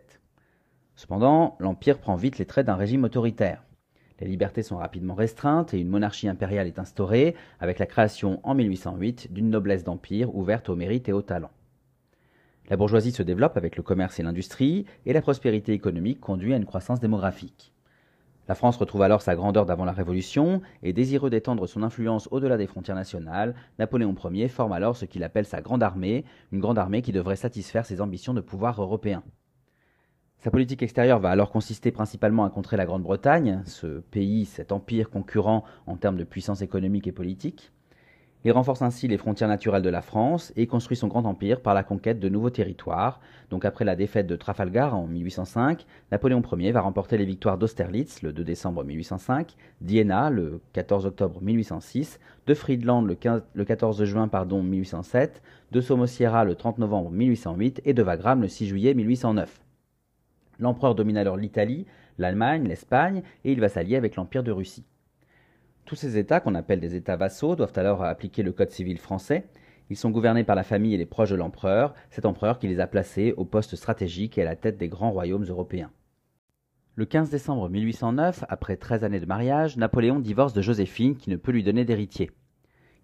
Cependant, 0.96 1.56
l'Empire 1.60 2.00
prend 2.00 2.16
vite 2.16 2.40
les 2.40 2.46
traits 2.46 2.66
d'un 2.66 2.76
régime 2.76 3.06
autoritaire. 3.06 3.64
Les 4.20 4.28
libertés 4.28 4.64
sont 4.64 4.78
rapidement 4.78 5.14
restreintes 5.14 5.74
et 5.74 5.80
une 5.80 5.90
monarchie 5.90 6.28
impériale 6.28 6.68
est 6.68 6.80
instaurée 6.80 7.36
avec 7.60 7.78
la 7.78 7.86
création 7.86 8.40
en 8.44 8.56
1808 8.56 9.32
d'une 9.32 9.50
noblesse 9.50 9.84
d'empire 9.84 10.36
ouverte 10.36 10.70
au 10.70 10.76
mérite 10.76 11.08
et 11.08 11.14
au 11.14 11.22
talent. 11.22 11.52
La 12.70 12.78
bourgeoisie 12.78 13.12
se 13.12 13.24
développe 13.24 13.56
avec 13.56 13.78
le 13.78 13.84
commerce 13.84 14.20
et 14.20 14.24
l'industrie 14.24 14.86
et 15.06 15.14
la 15.14 15.22
prospérité 15.22 15.74
économique 15.74 16.20
conduit 16.20 16.54
à 16.54 16.58
une 16.58 16.66
croissance 16.66 17.00
démographique. 17.00 17.74
La 18.48 18.56
France 18.56 18.78
retrouve 18.78 19.02
alors 19.02 19.22
sa 19.22 19.36
grandeur 19.36 19.66
d'avant 19.66 19.86
la 19.86 19.92
Révolution 19.92 20.62
et 20.82 20.94
désireux 20.94 21.30
d'étendre 21.30 21.68
son 21.68 21.84
influence 21.84 22.30
au-delà 22.32 22.58
des 22.58 22.68
frontières 22.68 22.96
nationales, 22.96 23.56
Napoléon 23.78 24.16
Ier 24.32 24.48
forme 24.48 24.72
alors 24.72 24.96
ce 24.96 25.06
qu'il 25.06 25.24
appelle 25.24 25.46
sa 25.46 25.62
grande 25.62 25.84
armée, 25.84 26.24
une 26.52 26.62
grande 26.62 26.78
armée 26.78 27.02
qui 27.02 27.12
devrait 27.12 27.36
satisfaire 27.36 27.86
ses 27.86 28.00
ambitions 28.02 28.34
de 28.34 28.42
pouvoir 28.42 28.82
européen. 28.82 29.22
Sa 30.40 30.52
politique 30.52 30.84
extérieure 30.84 31.20
va 31.20 31.32
alors 31.32 31.50
consister 31.50 31.92
principalement 31.92 32.46
à 32.46 32.52
contrer 32.52 32.78
la 32.78 32.86
Grande-Bretagne, 32.86 33.64
ce 33.66 34.02
pays, 34.12 34.46
cet 34.46 34.72
empire 34.72 35.10
concurrent 35.10 35.64
en 35.88 35.96
termes 35.96 36.16
de 36.16 36.24
puissance 36.24 36.62
économique 36.62 37.08
et 37.08 37.12
politique. 37.12 37.72
Il 38.46 38.52
renforce 38.52 38.84
ainsi 38.84 39.08
les 39.08 39.18
frontières 39.18 39.50
naturelles 39.50 39.82
de 39.82 39.90
la 39.90 40.04
France 40.04 40.54
et 40.56 40.68
construit 40.68 40.96
son 40.96 41.08
grand 41.08 41.26
empire 41.26 41.62
par 41.62 41.74
la 41.74 41.82
conquête 41.82 42.20
de 42.20 42.30
nouveaux 42.30 42.52
territoires. 42.52 43.20
Donc 43.50 43.66
après 43.66 43.84
la 43.84 43.96
défaite 43.96 44.28
de 44.28 44.36
Trafalgar 44.36 44.96
en 44.96 45.08
1805, 45.08 45.88
Napoléon 46.12 46.44
Ier 46.56 46.72
va 46.72 46.82
remporter 46.82 47.18
les 47.18 47.26
victoires 47.26 47.58
d'Austerlitz 47.58 48.22
le 48.22 48.32
2 48.32 48.44
décembre 48.44 48.84
1805, 48.84 49.56
d'Iéna 49.82 50.30
le 50.30 50.62
14 50.74 51.08
octobre 51.08 51.42
1806, 51.42 52.20
de 52.46 52.54
Friedland 52.54 53.02
le, 53.02 53.16
14 53.66 54.04
juin 54.04 54.28
pardon, 54.28 54.62
1807, 54.62 55.42
de 55.72 55.82
Somosierra 55.82 56.46
le 56.46 56.54
30 56.54 56.78
novembre 56.78 57.10
1808 57.10 57.82
et 57.86 57.96
de 57.96 58.04
Wagram 58.04 58.44
le 58.44 58.48
6 58.48 58.68
juillet 58.68 58.94
1809. 58.94 59.67
L'empereur 60.60 60.96
domine 60.96 61.18
alors 61.18 61.38
l'Italie, 61.38 61.86
l'Allemagne, 62.18 62.68
l'Espagne, 62.68 63.24
et 63.44 63.52
il 63.52 63.60
va 63.60 63.70
s'allier 63.70 63.96
avec 63.96 64.16
l'Empire 64.16 64.44
de 64.44 64.52
Russie. 64.52 64.86
Tous 65.86 65.96
ces 65.96 66.18
États, 66.18 66.40
qu'on 66.40 66.56
appelle 66.56 66.80
des 66.80 66.96
États 66.96 67.16
vassaux, 67.16 67.56
doivent 67.56 67.78
alors 67.78 68.04
appliquer 68.04 68.44
le 68.44 68.52
Code 68.52 68.72
civil 68.72 68.98
français. 68.98 69.46
Ils 69.90 69.96
sont 69.96 70.12
gouvernés 70.12 70.44
par 70.44 70.56
la 70.56 70.64
famille 70.64 70.94
et 70.94 70.98
les 70.98 71.06
proches 71.06 71.30
de 71.30 71.36
l'empereur, 71.36 71.94
cet 72.10 72.26
empereur 72.26 72.60
qui 72.60 72.68
les 72.68 72.80
a 72.80 72.88
placés 72.88 73.34
au 73.38 73.46
poste 73.46 73.76
stratégique 73.76 74.38
et 74.38 74.42
à 74.42 74.46
la 74.46 74.56
tête 74.56 74.78
des 74.78 74.90
grands 74.90 75.12
royaumes 75.12 75.46
européens. 75.46 75.92
Le 76.96 77.06
15 77.06 77.30
décembre 77.30 77.70
1809, 77.70 78.44
après 78.50 78.76
13 78.76 79.04
années 79.04 79.20
de 79.20 79.28
mariage, 79.28 79.78
Napoléon 79.78 80.20
divorce 80.20 80.54
de 80.54 80.62
Joséphine 80.62 81.16
qui 81.16 81.30
ne 81.30 81.36
peut 81.36 81.52
lui 81.52 81.64
donner 81.64 81.86
d'héritier. 81.86 82.32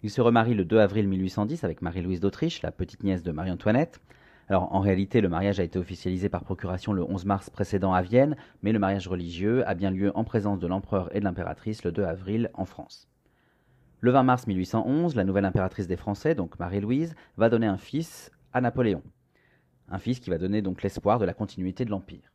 Il 0.02 0.10
se 0.10 0.20
remarie 0.20 0.56
le 0.56 0.66
2 0.66 0.80
avril 0.80 1.08
1810 1.08 1.64
avec 1.64 1.82
Marie-Louise 1.82 2.20
d'Autriche, 2.20 2.64
la 2.64 2.72
petite 2.72 3.04
nièce 3.04 3.24
de 3.24 3.32
Marie-Antoinette. 3.32 4.02
Alors 4.50 4.74
en 4.74 4.80
réalité, 4.80 5.22
le 5.22 5.30
mariage 5.30 5.60
a 5.60 5.64
été 5.64 5.80
officialisé 5.80 6.28
par 6.30 6.44
procuration 6.44 6.92
le 6.94 7.04
11 7.04 7.26
mars 7.26 7.50
précédent 7.50 7.94
à 7.94 8.02
Vienne, 8.02 8.36
mais 8.62 8.72
le 8.72 8.80
mariage 8.80 9.08
religieux 9.08 9.68
a 9.68 9.74
bien 9.74 9.90
lieu 9.90 10.12
en 10.16 10.24
présence 10.24 10.60
de 10.60 10.68
l'empereur 10.68 11.16
et 11.16 11.20
de 11.20 11.26
l'impératrice 11.26 11.84
le 11.84 11.92
2 11.92 12.04
avril 12.04 12.52
en 12.54 12.66
France. 12.66 13.08
Le 14.02 14.12
20 14.12 14.24
mars 14.24 14.48
1811, 14.48 15.16
la 15.16 15.24
nouvelle 15.24 15.46
impératrice 15.46 15.88
des 15.88 15.96
Français, 15.96 16.36
donc 16.36 16.60
Marie-Louise, 16.60 17.16
va 17.38 17.50
donner 17.50 17.68
un 17.68 17.78
fils 17.78 18.32
à 18.52 18.60
Napoléon. 18.60 19.02
Un 19.88 19.98
fils 19.98 20.20
qui 20.20 20.30
va 20.30 20.38
donner 20.38 20.62
donc 20.62 20.84
l'espoir 20.84 21.20
de 21.20 21.26
la 21.26 21.34
continuité 21.34 21.86
de 21.86 21.90
l'Empire. 21.90 22.34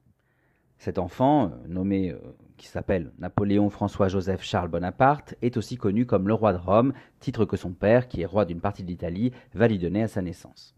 Cet 0.78 0.98
enfant, 0.98 1.46
euh, 1.46 1.68
nommé, 1.68 2.10
euh, 2.10 2.18
qui 2.56 2.68
s'appelle 2.68 3.12
Napoléon 3.18 3.68
François-Joseph 3.68 4.42
Charles 4.42 4.68
Bonaparte, 4.68 5.34
est 5.42 5.56
aussi 5.56 5.76
connu 5.76 6.06
comme 6.06 6.28
le 6.28 6.34
roi 6.34 6.52
de 6.52 6.58
Rome, 6.58 6.94
titre 7.20 7.44
que 7.44 7.56
son 7.56 7.72
père, 7.72 8.08
qui 8.08 8.22
est 8.22 8.26
roi 8.26 8.44
d'une 8.44 8.60
partie 8.60 8.84
de 8.84 8.88
l'Italie, 8.88 9.32
va 9.54 9.68
lui 9.68 9.78
donner 9.78 10.02
à 10.02 10.08
sa 10.08 10.22
naissance. 10.22 10.77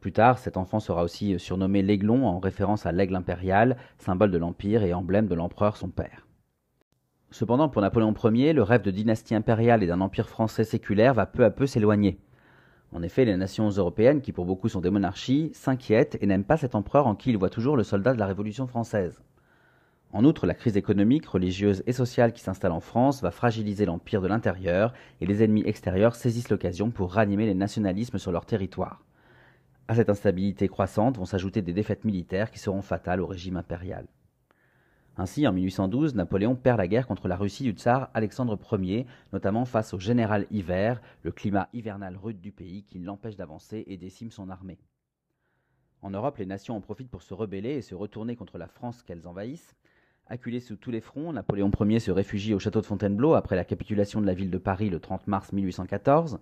Plus 0.00 0.12
tard, 0.12 0.38
cet 0.38 0.56
enfant 0.56 0.78
sera 0.78 1.02
aussi 1.02 1.38
surnommé 1.38 1.82
l'Aiglon 1.82 2.26
en 2.26 2.38
référence 2.38 2.86
à 2.86 2.92
l'aigle 2.92 3.16
impérial, 3.16 3.76
symbole 3.98 4.30
de 4.30 4.38
l'Empire 4.38 4.84
et 4.84 4.94
emblème 4.94 5.26
de 5.26 5.34
l'empereur 5.34 5.76
son 5.76 5.88
père. 5.88 6.26
Cependant, 7.30 7.68
pour 7.68 7.82
Napoléon 7.82 8.14
Ier, 8.32 8.52
le 8.52 8.62
rêve 8.62 8.82
de 8.82 8.90
dynastie 8.90 9.34
impériale 9.34 9.82
et 9.82 9.86
d'un 9.86 10.00
empire 10.00 10.28
français 10.28 10.64
séculaire 10.64 11.14
va 11.14 11.26
peu 11.26 11.44
à 11.44 11.50
peu 11.50 11.66
s'éloigner. 11.66 12.20
En 12.92 13.02
effet, 13.02 13.26
les 13.26 13.36
nations 13.36 13.68
européennes, 13.68 14.22
qui 14.22 14.32
pour 14.32 14.46
beaucoup 14.46 14.68
sont 14.68 14.80
des 14.80 14.88
monarchies, 14.88 15.50
s'inquiètent 15.52 16.16
et 16.22 16.26
n'aiment 16.26 16.44
pas 16.44 16.56
cet 16.56 16.74
empereur 16.74 17.06
en 17.06 17.14
qui 17.14 17.30
ils 17.30 17.36
voient 17.36 17.50
toujours 17.50 17.76
le 17.76 17.82
soldat 17.82 18.14
de 18.14 18.18
la 18.18 18.26
Révolution 18.26 18.66
française. 18.66 19.20
En 20.12 20.24
outre, 20.24 20.46
la 20.46 20.54
crise 20.54 20.78
économique, 20.78 21.26
religieuse 21.26 21.82
et 21.86 21.92
sociale 21.92 22.32
qui 22.32 22.40
s'installe 22.40 22.72
en 22.72 22.80
France 22.80 23.20
va 23.20 23.30
fragiliser 23.30 23.84
l'empire 23.84 24.22
de 24.22 24.28
l'intérieur 24.28 24.94
et 25.20 25.26
les 25.26 25.42
ennemis 25.42 25.64
extérieurs 25.66 26.14
saisissent 26.14 26.48
l'occasion 26.48 26.90
pour 26.90 27.12
ranimer 27.12 27.44
les 27.44 27.54
nationalismes 27.54 28.16
sur 28.16 28.32
leur 28.32 28.46
territoire. 28.46 29.02
À 29.90 29.94
cette 29.94 30.10
instabilité 30.10 30.68
croissante 30.68 31.16
vont 31.16 31.24
s'ajouter 31.24 31.62
des 31.62 31.72
défaites 31.72 32.04
militaires 32.04 32.50
qui 32.50 32.58
seront 32.58 32.82
fatales 32.82 33.22
au 33.22 33.26
régime 33.26 33.56
impérial. 33.56 34.06
Ainsi, 35.16 35.46
en 35.46 35.52
1812, 35.54 36.14
Napoléon 36.14 36.56
perd 36.56 36.76
la 36.76 36.86
guerre 36.86 37.06
contre 37.06 37.26
la 37.26 37.36
Russie 37.36 37.64
du 37.64 37.70
tsar 37.70 38.10
Alexandre 38.12 38.58
Ier, 38.78 39.06
notamment 39.32 39.64
face 39.64 39.94
au 39.94 39.98
général 39.98 40.46
hiver, 40.50 41.00
le 41.22 41.32
climat 41.32 41.70
hivernal 41.72 42.18
rude 42.18 42.40
du 42.42 42.52
pays 42.52 42.82
qui 42.82 42.98
l'empêche 42.98 43.36
d'avancer 43.36 43.84
et 43.86 43.96
décime 43.96 44.30
son 44.30 44.50
armée. 44.50 44.78
En 46.02 46.10
Europe, 46.10 46.36
les 46.36 46.46
nations 46.46 46.76
en 46.76 46.82
profitent 46.82 47.10
pour 47.10 47.22
se 47.22 47.32
rebeller 47.32 47.76
et 47.76 47.82
se 47.82 47.94
retourner 47.94 48.36
contre 48.36 48.58
la 48.58 48.68
France 48.68 49.02
qu'elles 49.02 49.26
envahissent. 49.26 49.74
Acculé 50.26 50.60
sous 50.60 50.76
tous 50.76 50.90
les 50.90 51.00
fronts, 51.00 51.32
Napoléon 51.32 51.70
Ier 51.80 51.98
se 51.98 52.10
réfugie 52.10 52.52
au 52.52 52.58
château 52.58 52.82
de 52.82 52.86
Fontainebleau 52.86 53.32
après 53.32 53.56
la 53.56 53.64
capitulation 53.64 54.20
de 54.20 54.26
la 54.26 54.34
ville 54.34 54.50
de 54.50 54.58
Paris 54.58 54.90
le 54.90 55.00
30 55.00 55.26
mars 55.26 55.50
1814. 55.50 56.38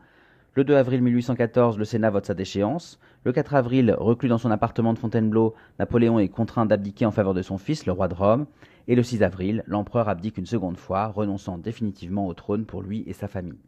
Le 0.57 0.65
2 0.65 0.75
avril 0.75 1.03
1814, 1.03 1.77
le 1.77 1.85
Sénat 1.85 2.09
vote 2.09 2.25
sa 2.25 2.33
déchéance. 2.33 2.99
Le 3.25 3.33
4 3.33 3.57
avril, 3.57 3.95
reclus 3.99 4.31
dans 4.31 4.39
son 4.39 4.51
appartement 4.51 4.95
de 4.95 4.99
Fontainebleau, 4.99 5.55
Napoléon 5.79 6.19
est 6.19 6.31
contraint 6.31 6.65
d'abdiquer 6.65 7.05
en 7.05 7.11
faveur 7.11 7.35
de 7.35 7.43
son 7.43 7.59
fils, 7.59 7.85
le 7.85 7.93
roi 7.93 8.09
de 8.09 8.15
Rome. 8.15 8.47
Et 8.89 8.95
le 8.95 9.03
6 9.03 9.23
avril, 9.23 9.65
l'empereur 9.67 10.09
abdique 10.09 10.39
une 10.39 10.47
seconde 10.47 10.79
fois, 10.79 11.09
renonçant 11.09 11.59
définitivement 11.59 12.27
au 12.27 12.33
trône 12.33 12.65
pour 12.65 12.81
lui 12.81 13.05
et 13.07 13.13
sa 13.13 13.29
famille. 13.29 13.61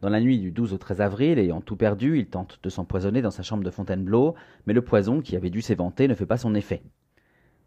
Dans 0.00 0.08
la 0.08 0.20
nuit 0.20 0.40
du 0.40 0.50
12 0.50 0.74
au 0.74 0.78
13 0.78 1.00
avril, 1.00 1.38
ayant 1.38 1.60
tout 1.60 1.76
perdu, 1.76 2.18
il 2.18 2.26
tente 2.26 2.58
de 2.60 2.70
s'empoisonner 2.70 3.22
dans 3.22 3.30
sa 3.30 3.44
chambre 3.44 3.62
de 3.62 3.70
Fontainebleau, 3.70 4.34
mais 4.66 4.74
le 4.74 4.82
poison, 4.82 5.20
qui 5.20 5.36
avait 5.36 5.48
dû 5.48 5.62
s'éventer, 5.62 6.08
ne 6.08 6.14
fait 6.14 6.26
pas 6.26 6.38
son 6.38 6.56
effet. 6.56 6.82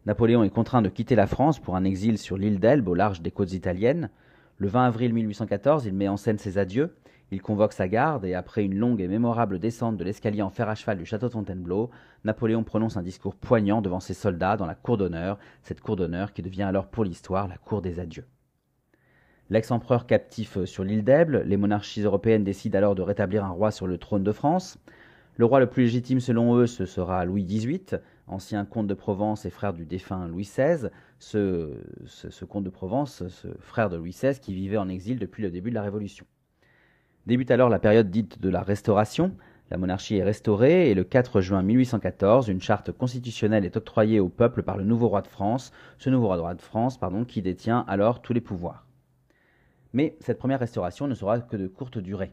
Napoléon 0.04 0.44
est 0.44 0.50
contraint 0.50 0.82
de 0.82 0.90
quitter 0.90 1.14
la 1.14 1.26
France 1.26 1.60
pour 1.60 1.76
un 1.76 1.84
exil 1.84 2.18
sur 2.18 2.36
l'île 2.36 2.60
d'Elbe 2.60 2.88
au 2.88 2.94
large 2.94 3.22
des 3.22 3.30
côtes 3.30 3.54
italiennes. 3.54 4.10
Le 4.58 4.68
20 4.68 4.84
avril 4.84 5.14
1814, 5.14 5.86
il 5.86 5.94
met 5.94 6.08
en 6.08 6.18
scène 6.18 6.36
ses 6.36 6.58
adieux. 6.58 6.94
Il 7.32 7.40
convoque 7.40 7.72
sa 7.72 7.88
garde 7.88 8.26
et 8.26 8.34
après 8.34 8.62
une 8.62 8.74
longue 8.74 9.00
et 9.00 9.08
mémorable 9.08 9.58
descente 9.58 9.96
de 9.96 10.04
l'escalier 10.04 10.42
en 10.42 10.50
fer 10.50 10.68
à 10.68 10.74
cheval 10.74 10.98
du 10.98 11.06
château 11.06 11.28
de 11.28 11.32
Fontainebleau, 11.32 11.88
Napoléon 12.24 12.62
prononce 12.62 12.98
un 12.98 13.02
discours 13.02 13.36
poignant 13.36 13.80
devant 13.80 14.00
ses 14.00 14.12
soldats 14.12 14.58
dans 14.58 14.66
la 14.66 14.74
cour 14.74 14.98
d'honneur, 14.98 15.38
cette 15.62 15.80
cour 15.80 15.96
d'honneur 15.96 16.34
qui 16.34 16.42
devient 16.42 16.64
alors 16.64 16.88
pour 16.88 17.04
l'histoire 17.04 17.48
la 17.48 17.56
cour 17.56 17.80
des 17.80 18.00
adieux. 18.00 18.26
L'ex-empereur 19.48 20.06
captif 20.06 20.62
sur 20.66 20.84
l'île 20.84 21.04
d'Elbe, 21.04 21.42
les 21.46 21.56
monarchies 21.56 22.02
européennes 22.02 22.44
décident 22.44 22.76
alors 22.76 22.94
de 22.94 23.00
rétablir 23.00 23.46
un 23.46 23.50
roi 23.50 23.70
sur 23.70 23.86
le 23.86 23.96
trône 23.96 24.24
de 24.24 24.32
France. 24.32 24.76
Le 25.38 25.46
roi 25.46 25.58
le 25.58 25.70
plus 25.70 25.84
légitime 25.84 26.20
selon 26.20 26.56
eux, 26.56 26.66
ce 26.66 26.84
sera 26.84 27.24
Louis 27.24 27.44
XVIII, 27.44 27.98
ancien 28.26 28.66
comte 28.66 28.88
de 28.88 28.94
Provence 28.94 29.46
et 29.46 29.50
frère 29.50 29.72
du 29.72 29.86
défunt 29.86 30.28
Louis 30.28 30.44
XVI. 30.44 30.90
Ce, 31.18 31.70
ce 32.04 32.44
comte 32.44 32.64
de 32.64 32.70
Provence, 32.70 33.26
ce 33.26 33.48
frère 33.58 33.88
de 33.88 33.96
Louis 33.96 34.10
XVI 34.10 34.38
qui 34.38 34.52
vivait 34.52 34.76
en 34.76 34.90
exil 34.90 35.18
depuis 35.18 35.42
le 35.42 35.50
début 35.50 35.70
de 35.70 35.76
la 35.76 35.82
Révolution. 35.82 36.26
Débute 37.24 37.52
alors 37.52 37.68
la 37.68 37.78
période 37.78 38.10
dite 38.10 38.42
de 38.42 38.48
la 38.48 38.62
Restauration. 38.62 39.36
La 39.70 39.76
monarchie 39.76 40.16
est 40.16 40.24
restaurée 40.24 40.90
et 40.90 40.94
le 40.94 41.04
4 41.04 41.40
juin 41.40 41.62
1814, 41.62 42.48
une 42.48 42.60
charte 42.60 42.90
constitutionnelle 42.90 43.64
est 43.64 43.76
octroyée 43.76 44.18
au 44.18 44.28
peuple 44.28 44.64
par 44.64 44.76
le 44.76 44.82
nouveau 44.82 45.06
roi 45.06 45.22
de 45.22 45.28
France, 45.28 45.72
ce 45.98 46.10
nouveau 46.10 46.26
roi 46.26 46.54
de 46.54 46.60
France 46.60 46.98
pardon, 46.98 47.24
qui 47.24 47.40
détient 47.40 47.84
alors 47.86 48.22
tous 48.22 48.32
les 48.32 48.40
pouvoirs. 48.40 48.86
Mais 49.92 50.16
cette 50.18 50.38
première 50.38 50.58
restauration 50.58 51.06
ne 51.06 51.14
sera 51.14 51.38
que 51.38 51.56
de 51.56 51.68
courte 51.68 51.98
durée. 51.98 52.32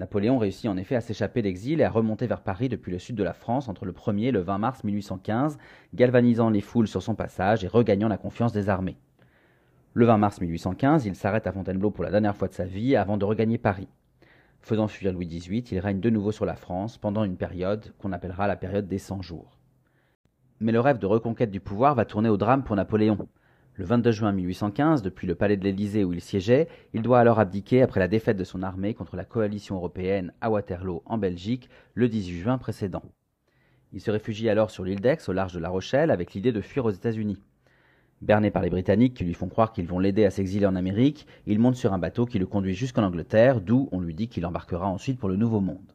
Napoléon 0.00 0.38
réussit 0.38 0.68
en 0.68 0.76
effet 0.76 0.96
à 0.96 1.00
s'échapper 1.00 1.40
d'exil 1.40 1.80
et 1.80 1.84
à 1.84 1.90
remonter 1.90 2.26
vers 2.26 2.40
Paris 2.40 2.68
depuis 2.68 2.90
le 2.90 2.98
sud 2.98 3.14
de 3.14 3.22
la 3.22 3.32
France 3.32 3.68
entre 3.68 3.84
le 3.84 3.92
1er 3.92 4.24
et 4.24 4.32
le 4.32 4.40
20 4.40 4.58
mars 4.58 4.82
1815, 4.82 5.56
galvanisant 5.94 6.50
les 6.50 6.62
foules 6.62 6.88
sur 6.88 7.02
son 7.02 7.14
passage 7.14 7.62
et 7.62 7.68
regagnant 7.68 8.08
la 8.08 8.18
confiance 8.18 8.52
des 8.52 8.68
armées. 8.68 8.98
Le 9.94 10.04
20 10.04 10.18
mars 10.18 10.40
1815, 10.40 11.06
il 11.06 11.14
s'arrête 11.14 11.46
à 11.46 11.52
Fontainebleau 11.52 11.92
pour 11.92 12.02
la 12.02 12.10
dernière 12.10 12.36
fois 12.36 12.48
de 12.48 12.54
sa 12.54 12.64
vie 12.64 12.96
avant 12.96 13.16
de 13.16 13.24
regagner 13.24 13.56
Paris. 13.56 13.88
Faisant 14.62 14.88
fuir 14.88 15.12
Louis 15.12 15.26
XVIII, 15.26 15.64
il 15.72 15.78
règne 15.78 16.00
de 16.00 16.10
nouveau 16.10 16.32
sur 16.32 16.44
la 16.44 16.54
France 16.54 16.98
pendant 16.98 17.24
une 17.24 17.36
période 17.36 17.92
qu'on 17.98 18.12
appellera 18.12 18.46
la 18.46 18.56
période 18.56 18.86
des 18.86 18.98
Cent 18.98 19.22
jours. 19.22 19.58
Mais 20.60 20.72
le 20.72 20.80
rêve 20.80 20.98
de 20.98 21.06
reconquête 21.06 21.50
du 21.50 21.60
pouvoir 21.60 21.94
va 21.94 22.04
tourner 22.04 22.28
au 22.28 22.36
drame 22.36 22.62
pour 22.62 22.76
Napoléon. 22.76 23.28
Le 23.74 23.84
22 23.86 24.12
juin 24.12 24.32
1815, 24.32 25.00
depuis 25.00 25.26
le 25.26 25.34
palais 25.34 25.56
de 25.56 25.64
l'Élysée 25.64 26.04
où 26.04 26.12
il 26.12 26.20
siégeait, 26.20 26.68
il 26.92 27.00
doit 27.00 27.18
alors 27.18 27.38
abdiquer 27.38 27.80
après 27.80 28.00
la 28.00 28.08
défaite 28.08 28.36
de 28.36 28.44
son 28.44 28.62
armée 28.62 28.92
contre 28.92 29.16
la 29.16 29.24
coalition 29.24 29.76
européenne 29.76 30.34
à 30.42 30.50
Waterloo 30.50 31.02
en 31.06 31.16
Belgique 31.16 31.70
le 31.94 32.08
18 32.08 32.40
juin 32.40 32.58
précédent. 32.58 33.02
Il 33.92 34.00
se 34.02 34.10
réfugie 34.10 34.50
alors 34.50 34.70
sur 34.70 34.84
l'île 34.84 35.00
d'Aix 35.00 35.28
au 35.28 35.32
large 35.32 35.54
de 35.54 35.58
La 35.58 35.70
Rochelle 35.70 36.10
avec 36.10 36.34
l'idée 36.34 36.52
de 36.52 36.60
fuir 36.60 36.84
aux 36.84 36.90
États-Unis. 36.90 37.42
Berné 38.20 38.50
par 38.50 38.62
les 38.62 38.68
Britanniques 38.68 39.14
qui 39.14 39.24
lui 39.24 39.32
font 39.32 39.48
croire 39.48 39.72
qu'ils 39.72 39.86
vont 39.86 39.98
l'aider 39.98 40.26
à 40.26 40.30
s'exiler 40.30 40.66
en 40.66 40.76
Amérique, 40.76 41.26
il 41.46 41.58
monte 41.58 41.76
sur 41.76 41.94
un 41.94 41.98
bateau 41.98 42.26
qui 42.26 42.38
le 42.38 42.46
conduit 42.46 42.74
jusqu'en 42.74 43.02
Angleterre, 43.02 43.62
d'où 43.62 43.88
on 43.92 44.00
lui 44.00 44.14
dit 44.14 44.28
qu'il 44.28 44.44
embarquera 44.44 44.86
ensuite 44.86 45.18
pour 45.18 45.30
le 45.30 45.36
Nouveau 45.36 45.60
Monde. 45.60 45.94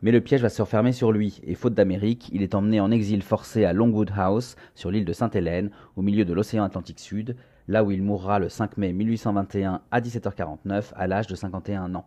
Mais 0.00 0.10
le 0.10 0.22
piège 0.22 0.40
va 0.40 0.48
se 0.48 0.62
refermer 0.62 0.92
sur 0.92 1.12
lui, 1.12 1.40
et 1.44 1.54
faute 1.54 1.74
d'Amérique, 1.74 2.30
il 2.32 2.42
est 2.42 2.54
emmené 2.54 2.80
en 2.80 2.90
exil 2.90 3.22
forcé 3.22 3.66
à 3.66 3.74
Longwood 3.74 4.12
House, 4.16 4.56
sur 4.74 4.90
l'île 4.90 5.04
de 5.04 5.12
Sainte-Hélène, 5.12 5.70
au 5.96 6.02
milieu 6.02 6.24
de 6.24 6.32
l'océan 6.32 6.64
Atlantique 6.64 7.00
Sud, 7.00 7.36
là 7.68 7.84
où 7.84 7.90
il 7.90 8.02
mourra 8.02 8.38
le 8.38 8.48
5 8.48 8.78
mai 8.78 8.94
1821 8.94 9.82
à 9.90 10.00
17h49 10.00 10.92
à 10.94 11.06
l'âge 11.06 11.26
de 11.26 11.34
51 11.34 11.94
ans. 11.94 12.06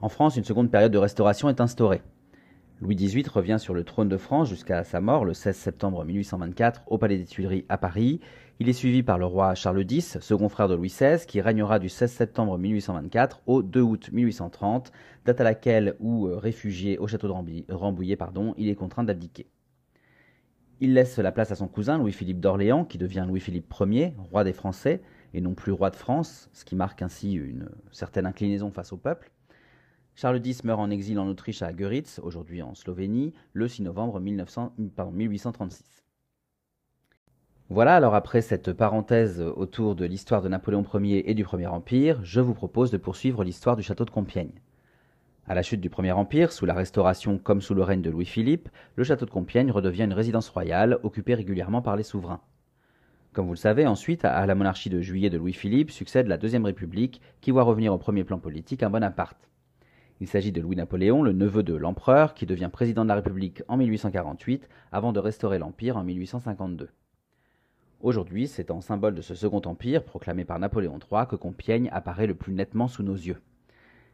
En 0.00 0.08
France, 0.08 0.36
une 0.36 0.44
seconde 0.44 0.70
période 0.70 0.92
de 0.92 0.98
restauration 0.98 1.48
est 1.50 1.60
instaurée. 1.60 2.02
Louis 2.82 2.94
XVIII 2.94 3.24
revient 3.32 3.56
sur 3.58 3.72
le 3.72 3.84
trône 3.84 4.10
de 4.10 4.18
France 4.18 4.50
jusqu'à 4.50 4.84
sa 4.84 5.00
mort 5.00 5.24
le 5.24 5.32
16 5.32 5.56
septembre 5.56 6.04
1824 6.04 6.82
au 6.88 6.98
Palais 6.98 7.16
des 7.16 7.24
Tuileries 7.24 7.64
à 7.70 7.78
Paris. 7.78 8.20
Il 8.60 8.68
est 8.68 8.74
suivi 8.74 9.02
par 9.02 9.16
le 9.16 9.24
roi 9.24 9.54
Charles 9.54 9.90
X, 9.90 10.20
second 10.20 10.50
frère 10.50 10.68
de 10.68 10.74
Louis 10.74 10.90
XVI, 10.90 11.24
qui 11.26 11.40
régnera 11.40 11.78
du 11.78 11.88
16 11.88 12.12
septembre 12.12 12.58
1824 12.58 13.40
au 13.46 13.62
2 13.62 13.80
août 13.80 14.10
1830, 14.12 14.92
date 15.24 15.40
à 15.40 15.44
laquelle, 15.44 15.96
ou 16.00 16.26
euh, 16.26 16.36
réfugié 16.36 16.98
au 16.98 17.06
château 17.06 17.28
de 17.28 17.72
Rambouillet, 17.72 18.16
pardon, 18.16 18.52
il 18.58 18.68
est 18.68 18.74
contraint 18.74 19.04
d'abdiquer. 19.04 19.46
Il 20.80 20.92
laisse 20.92 21.18
la 21.18 21.32
place 21.32 21.50
à 21.50 21.54
son 21.54 21.68
cousin 21.68 21.96
Louis-Philippe 21.96 22.40
d'Orléans, 22.40 22.84
qui 22.84 22.98
devient 22.98 23.24
Louis-Philippe 23.26 23.72
Ier, 23.80 24.12
roi 24.30 24.44
des 24.44 24.52
Français, 24.52 25.00
et 25.32 25.40
non 25.40 25.54
plus 25.54 25.72
roi 25.72 25.88
de 25.88 25.96
France, 25.96 26.50
ce 26.52 26.66
qui 26.66 26.76
marque 26.76 27.00
ainsi 27.00 27.32
une 27.32 27.70
certaine 27.90 28.26
inclinaison 28.26 28.70
face 28.70 28.92
au 28.92 28.98
peuple. 28.98 29.30
Charles 30.18 30.40
X 30.42 30.64
meurt 30.64 30.80
en 30.80 30.88
exil 30.88 31.18
en 31.18 31.28
Autriche 31.28 31.60
à 31.60 31.74
Göritz, 31.74 32.20
aujourd'hui 32.22 32.62
en 32.62 32.74
Slovénie, 32.74 33.34
le 33.52 33.68
6 33.68 33.82
novembre 33.82 34.18
1836. 34.18 36.06
Voilà, 37.68 37.96
alors 37.96 38.14
après 38.14 38.40
cette 38.40 38.72
parenthèse 38.72 39.42
autour 39.42 39.94
de 39.94 40.06
l'histoire 40.06 40.40
de 40.40 40.48
Napoléon 40.48 40.86
Ier 40.94 41.30
et 41.30 41.34
du 41.34 41.44
Premier 41.44 41.66
Empire, 41.66 42.18
je 42.24 42.40
vous 42.40 42.54
propose 42.54 42.90
de 42.90 42.96
poursuivre 42.96 43.44
l'histoire 43.44 43.76
du 43.76 43.82
château 43.82 44.06
de 44.06 44.10
Compiègne. 44.10 44.62
À 45.46 45.54
la 45.54 45.60
chute 45.62 45.82
du 45.82 45.90
Premier 45.90 46.12
Empire, 46.12 46.50
sous 46.50 46.64
la 46.64 46.72
Restauration 46.72 47.36
comme 47.36 47.60
sous 47.60 47.74
le 47.74 47.82
règne 47.82 48.00
de 48.00 48.08
Louis-Philippe, 48.08 48.70
le 48.94 49.04
château 49.04 49.26
de 49.26 49.30
Compiègne 49.30 49.70
redevient 49.70 50.04
une 50.04 50.14
résidence 50.14 50.48
royale 50.48 50.98
occupée 51.02 51.34
régulièrement 51.34 51.82
par 51.82 51.94
les 51.94 52.04
souverains. 52.04 52.40
Comme 53.34 53.44
vous 53.44 53.52
le 53.52 53.58
savez, 53.58 53.86
ensuite, 53.86 54.24
à 54.24 54.46
la 54.46 54.54
monarchie 54.54 54.88
de 54.88 55.02
juillet 55.02 55.28
de 55.28 55.36
Louis-Philippe 55.36 55.90
succède 55.90 56.26
la 56.26 56.38
Deuxième 56.38 56.64
République, 56.64 57.20
qui 57.42 57.50
voit 57.50 57.64
revenir 57.64 57.92
au 57.92 57.98
premier 57.98 58.24
plan 58.24 58.38
politique 58.38 58.82
un 58.82 58.88
Bonaparte. 58.88 59.50
Il 60.18 60.28
s'agit 60.28 60.50
de 60.50 60.62
Louis-Napoléon, 60.62 61.22
le 61.22 61.32
neveu 61.32 61.62
de 61.62 61.74
l'empereur, 61.74 62.32
qui 62.32 62.46
devient 62.46 62.70
président 62.72 63.02
de 63.02 63.08
la 63.08 63.16
République 63.16 63.62
en 63.68 63.76
1848 63.76 64.66
avant 64.90 65.12
de 65.12 65.20
restaurer 65.20 65.58
l'Empire 65.58 65.98
en 65.98 66.04
1852. 66.04 66.88
Aujourd'hui, 68.00 68.46
c'est 68.46 68.70
en 68.70 68.80
symbole 68.80 69.14
de 69.14 69.20
ce 69.20 69.34
second 69.34 69.60
empire, 69.66 70.04
proclamé 70.04 70.46
par 70.46 70.58
Napoléon 70.58 70.98
III, 70.98 71.26
que 71.28 71.36
Compiègne 71.36 71.90
apparaît 71.92 72.26
le 72.26 72.34
plus 72.34 72.54
nettement 72.54 72.88
sous 72.88 73.02
nos 73.02 73.14
yeux. 73.14 73.42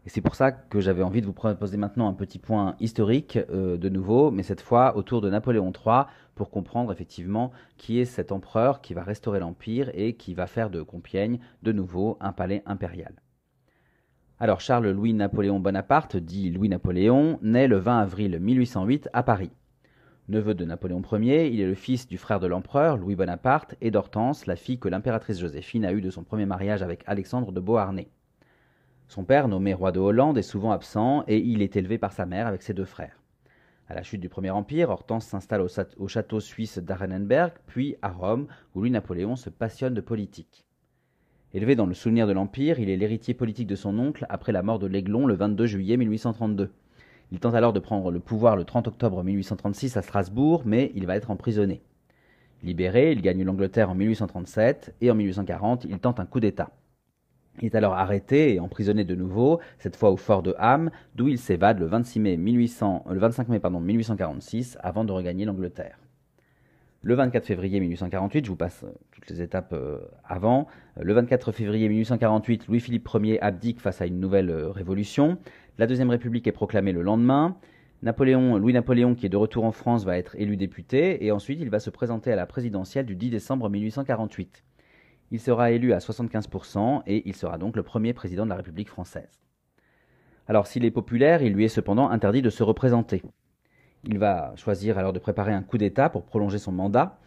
Et 0.04 0.09
c'est 0.09 0.21
pour 0.21 0.35
ça 0.35 0.50
que 0.50 0.80
j'avais 0.80 1.04
envie 1.04 1.21
de 1.21 1.26
vous 1.26 1.32
proposer 1.32 1.76
maintenant 1.76 2.09
un 2.09 2.14
petit 2.14 2.40
point 2.40 2.75
historique 2.80 3.38
euh, 3.50 3.76
de 3.76 3.88
nouveau, 3.88 4.32
mais 4.32 4.42
cette 4.42 4.61
fois 4.61 4.97
autour 4.97 5.21
de 5.21 5.30
Napoléon 5.30 5.71
III, 5.73 6.06
pour 6.35 6.50
comprendre 6.50 6.90
effectivement 6.90 7.52
qui 7.76 8.00
est 8.00 8.04
cet 8.04 8.32
empereur 8.32 8.80
qui 8.80 8.94
va 8.94 9.04
restaurer 9.04 9.38
l'Empire 9.38 9.90
et 9.94 10.14
qui 10.14 10.35
va 10.35 10.49
faire 10.49 10.71
de 10.71 10.82
Compiègne 10.82 11.38
de 11.62 11.71
nouveau 11.71 12.16
un 12.21 12.32
palais 12.32 12.64
impérial. 12.66 13.21
Alors 14.42 14.61
Charles-Louis 14.61 15.12
Napoléon 15.12 15.61
Bonaparte, 15.61 16.16
dit 16.16 16.50
Louis-Napoléon, 16.50 17.38
naît 17.42 17.68
le 17.68 17.76
20 17.76 18.00
avril 18.00 18.40
1808 18.40 19.08
à 19.12 19.22
Paris. 19.22 19.52
Neveu 20.28 20.52
de 20.54 20.64
Napoléon 20.64 21.00
Ier, 21.12 21.46
il 21.46 21.61
est 21.61 21.66
le 21.68 21.76
fils 21.76 22.08
du 22.08 22.18
frère 22.18 22.40
de 22.40 22.49
l'empereur, 22.49 22.96
Louis 22.96 23.14
Bonaparte, 23.14 23.76
et 23.80 23.92
d'Hortense, 23.92 24.46
la 24.46 24.56
fille 24.56 24.80
que 24.80 24.88
l'impératrice 24.88 25.38
Joséphine 25.38 25.84
a 25.84 25.92
eue 25.92 26.00
de 26.00 26.11
son 26.11 26.25
premier 26.25 26.44
mariage 26.44 26.82
avec 26.82 27.04
Alexandre 27.06 27.52
de 27.52 27.61
Beauharnais. 27.61 28.08
Son 29.06 29.22
père, 29.22 29.46
nommé 29.46 29.75
roi 29.75 29.92
de 29.92 30.00
Hollande, 30.00 30.38
est 30.38 30.42
souvent 30.42 30.72
absent 30.72 31.22
et 31.28 31.38
il 31.38 31.62
est 31.62 31.76
élevé 31.76 31.96
par 31.96 32.12
sa 32.12 32.26
mère 32.26 32.49
avec 32.49 32.62
ses 32.62 32.75
deux 32.75 32.84
frères. 32.84 33.22
À 33.87 33.94
la 33.94 34.02
chute 34.02 34.20
du 34.20 34.28
Premier 34.28 34.50
Empire, 34.50 34.90
Hortense 34.90 35.25
s'installe 35.26 35.61
au, 35.61 36.08
château 36.08 36.40
suisse 36.40 36.78
d'Arenenberg, 36.78 37.52
puis 37.68 37.94
à 38.02 38.08
Rome, 38.08 38.49
où 38.75 38.80
Louis-Napoléon 38.80 39.37
se 39.37 39.50
passionne 39.50 39.94
de 39.94 40.00
politique. 40.00 40.66
Élevé 41.54 41.76
dans 41.76 41.85
le 41.85 41.92
souvenir 41.92 42.26
de 42.26 42.32
l'Empire, 42.32 42.80
il 42.80 42.88
est 42.88 42.97
l'héritier 42.97 43.35
politique 43.35 43.66
de 43.66 43.76
son 43.76 43.99
oncle 43.99 44.25
après 44.30 44.52
la 44.52 44.62
mort 44.62 44.78
de 44.78 44.87
l'Aiglon 44.87 45.26
le 45.26 45.35
22 45.35 45.66
juillet 45.66 45.99
1832. 45.99 46.71
Il 47.30 47.40
tente 47.40 47.54
alors 47.54 47.75
de 47.75 47.78
prendre 47.78 48.11
le 48.11 48.21
pouvoir 48.21 48.56
le 48.56 48.64
30 48.64 48.88
octobre 48.88 49.23
1836 49.23 49.99
à 49.99 50.02
Strasbourg, 50.02 50.62
mais 50.64 50.92
il 50.94 51.04
va 51.04 51.14
être 51.14 51.30
emprisonné. 51.30 51.82
Libéré, 52.62 53.12
il 53.12 53.21
gagne 53.21 53.44
l'Angleterre 53.44 53.90
en 53.90 53.94
1837 53.94 54.94
et 55.02 55.11
en 55.11 55.14
1840, 55.14 55.85
il 55.85 55.99
tente 55.99 56.21
un 56.21 56.26
coup 56.26 56.40
d'État. 56.40 56.71
Il 57.61 57.66
est 57.66 57.75
alors 57.75 57.92
arrêté 57.92 58.54
et 58.54 58.61
emprisonné 58.61 59.04
de 59.04 59.14
nouveau, 59.14 59.61
cette 59.78 59.97
fois 59.97 60.11
au 60.11 60.16
fort 60.16 60.42
de 60.42 60.54
Ham, 60.59 60.90
d'où 61.16 61.28
il 61.28 61.38
s'évade 61.38 61.80
le, 61.80 61.87
26 61.87 62.21
mai 62.21 62.37
1800, 62.38 63.04
le 63.11 63.18
25 63.18 63.49
mai 63.49 63.61
pardon, 63.61 63.78
1846 63.78 64.78
avant 64.80 65.04
de 65.04 65.12
regagner 65.12 65.44
l'Angleterre. 65.44 66.01
Le 67.04 67.16
24 67.16 67.44
février 67.44 67.80
1848, 67.80 68.44
je 68.44 68.50
vous 68.50 68.56
passe 68.56 68.85
euh, 68.85 68.92
toutes 69.11 69.28
les 69.28 69.42
étapes 69.42 69.73
euh, 69.73 69.99
avant. 70.25 70.68
Euh, 70.99 71.02
le 71.02 71.12
24 71.14 71.50
février 71.50 71.88
1848, 71.88 72.68
Louis-Philippe 72.68 73.09
Ier 73.21 73.42
abdique 73.42 73.80
face 73.80 74.00
à 74.00 74.06
une 74.06 74.21
nouvelle 74.21 74.52
révolution. 74.52 75.37
La 75.78 75.88
Deuxième 75.88 76.11
République 76.11 76.47
est 76.47 76.52
proclamée 76.52 76.92
le 76.92 77.02
lendemain. 77.02 77.56
Napoléon, 78.04 78.56
Louis-Napoléon, 78.56 79.16
qui 79.16 79.26
est 79.26 79.30
de 79.30 79.37
retour 79.37 79.64
en 79.64 79.73
France, 79.73 80.04
va 80.04 80.16
être 80.16 80.37
élu 80.37 80.56
député 80.56 81.25
et 81.26 81.32
ensuite 81.32 81.59
il 81.61 81.71
va 81.71 81.80
se 81.80 81.90
présenter 81.90 82.30
à 82.30 82.37
la 82.37 82.47
présidentielle 82.47 83.06
du 83.06 83.16
10 83.16 83.30
décembre 83.30 83.68
1848. 83.68 84.62
Il 85.32 85.40
sera 85.40 85.73
élu 85.73 85.92
à 85.92 85.99
75% 85.99 87.02
et 87.09 87.28
il 87.28 87.35
sera 87.35 87.59
donc 87.59 87.75
le 87.75 87.82
premier 87.82 88.12
président 88.12 88.44
de 88.44 88.50
la 88.50 88.56
République 88.56 88.88
française. 88.88 89.40
Alors 90.47 90.68
s'il 90.68 90.85
est 90.85 90.92
populaire, 90.92 91.42
il 91.42 91.52
lui 91.52 91.64
est 91.64 91.68
cependant 91.68 92.11
interdit 92.11 92.42
de 92.42 92.50
se 92.50 92.62
représenter. 92.62 93.23
Il 94.04 94.18
va 94.18 94.52
choisir 94.56 94.99
alors 94.99 95.12
de 95.12 95.21
préparer 95.21 95.52
un 95.52 95.62
coup 95.62 95.78
d'État 95.78 96.09
pour 96.09 96.25
prolonger 96.25 96.59
son 96.59 96.73
mandat. 96.73 97.18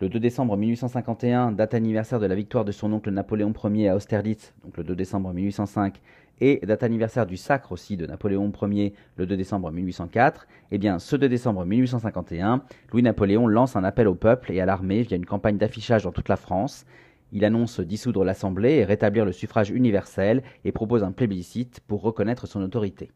Le 0.00 0.08
2 0.08 0.18
décembre 0.18 0.56
1851, 0.56 1.52
date 1.52 1.74
anniversaire 1.74 2.18
de 2.18 2.26
la 2.26 2.34
victoire 2.34 2.64
de 2.64 2.72
son 2.72 2.92
oncle 2.92 3.12
Napoléon 3.12 3.52
Ier 3.72 3.90
à 3.90 3.94
Austerlitz, 3.94 4.52
donc 4.64 4.76
le 4.76 4.82
2 4.82 4.96
décembre 4.96 5.32
1805, 5.32 6.00
et 6.40 6.58
date 6.66 6.82
anniversaire 6.82 7.26
du 7.26 7.36
sacre 7.36 7.70
aussi 7.70 7.96
de 7.96 8.04
Napoléon 8.04 8.52
Ier 8.62 8.94
le 9.16 9.26
2 9.26 9.36
décembre 9.36 9.70
1804, 9.70 10.48
eh 10.72 10.78
bien 10.78 10.98
ce 10.98 11.14
2 11.14 11.28
décembre 11.28 11.64
1851, 11.64 12.64
Louis-Napoléon 12.90 13.46
lance 13.46 13.76
un 13.76 13.84
appel 13.84 14.08
au 14.08 14.16
peuple 14.16 14.50
et 14.50 14.60
à 14.60 14.66
l'armée 14.66 15.02
via 15.02 15.16
une 15.16 15.26
campagne 15.26 15.56
d'affichage 15.56 16.02
dans 16.02 16.12
toute 16.12 16.28
la 16.28 16.36
France. 16.36 16.84
Il 17.30 17.44
annonce 17.44 17.78
dissoudre 17.78 18.24
l'Assemblée 18.24 18.74
et 18.74 18.84
rétablir 18.84 19.24
le 19.24 19.32
suffrage 19.32 19.70
universel 19.70 20.42
et 20.64 20.72
propose 20.72 21.04
un 21.04 21.12
plébiscite 21.12 21.78
pour 21.86 22.02
reconnaître 22.02 22.48
son 22.48 22.60
autorité. 22.60 23.12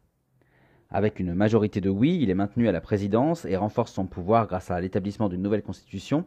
Avec 0.91 1.19
une 1.19 1.35
majorité 1.35 1.81
de 1.81 1.89
oui, 1.91 2.17
il 2.19 2.31
est 2.31 2.35
maintenu 2.35 2.67
à 2.67 2.71
la 2.71 2.81
présidence 2.81 3.45
et 3.45 3.55
renforce 3.55 3.93
son 3.93 4.07
pouvoir 4.07 4.47
grâce 4.47 4.71
à 4.71 4.81
l'établissement 4.81 5.29
d'une 5.29 5.43
nouvelle 5.43 5.61
constitution. 5.61 6.25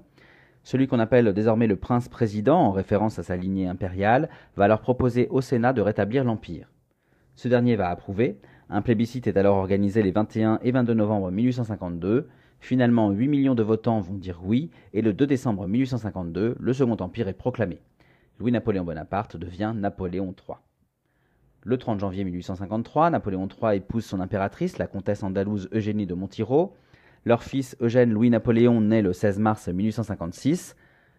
Celui 0.63 0.87
qu'on 0.87 1.01
appelle 1.01 1.33
désormais 1.33 1.67
le 1.67 1.75
prince-président, 1.75 2.61
en 2.61 2.71
référence 2.71 3.19
à 3.19 3.25
sa 3.25 3.37
lignée 3.37 3.67
impériale, 3.67 4.29
va 4.55 4.67
alors 4.67 4.81
proposer 4.81 5.27
au 5.31 5.41
Sénat 5.41 5.73
de 5.73 5.81
rétablir 5.81 6.23
l'Empire. 6.23 6.71
Ce 7.35 7.49
dernier 7.49 7.75
va 7.75 7.89
approuver. 7.89 8.39
Un 8.71 8.83
plébiscite 8.83 9.27
est 9.27 9.37
alors 9.37 9.57
organisé 9.57 10.01
les 10.01 10.13
21 10.13 10.61
et 10.63 10.71
22 10.71 10.95
novembre 10.95 11.33
1852. 11.33 12.29
Finalement, 12.61 13.11
8 13.11 13.27
millions 13.27 13.57
de 13.57 13.65
votants 13.65 13.99
vont 13.99 14.15
dire 14.15 14.43
oui, 14.45 14.71
et 14.93 15.03
le 15.03 15.13
2 15.13 15.27
décembre 15.27 15.67
1852, 15.67 16.55
le 16.61 16.73
Second 16.73 16.97
Empire 17.01 17.27
est 17.27 17.33
proclamé. 17.33 17.81
Louis-Napoléon 18.39 18.85
Bonaparte 18.85 19.37
devient 19.37 19.73
Napoléon 19.75 20.33
III. 20.49 20.59
Le 21.65 21.77
30 21.77 22.01
janvier 22.01 22.25
1853, 22.25 23.11
Napoléon 23.11 23.47
III 23.47 23.77
épouse 23.77 24.05
son 24.05 24.19
impératrice, 24.19 24.79
la 24.79 24.89
comtesse 24.89 25.23
andalouse 25.23 25.69
Eugénie 25.73 26.07
de 26.07 26.15
Montiro. 26.15 26.75
Leur 27.25 27.45
fils 27.45 27.77
Eugène 27.81 28.11
Louis-Napoléon 28.11 28.81
naît 28.81 29.01
le 29.01 29.13
16 29.13 29.39
mars 29.39 29.69
1856. 29.69 30.75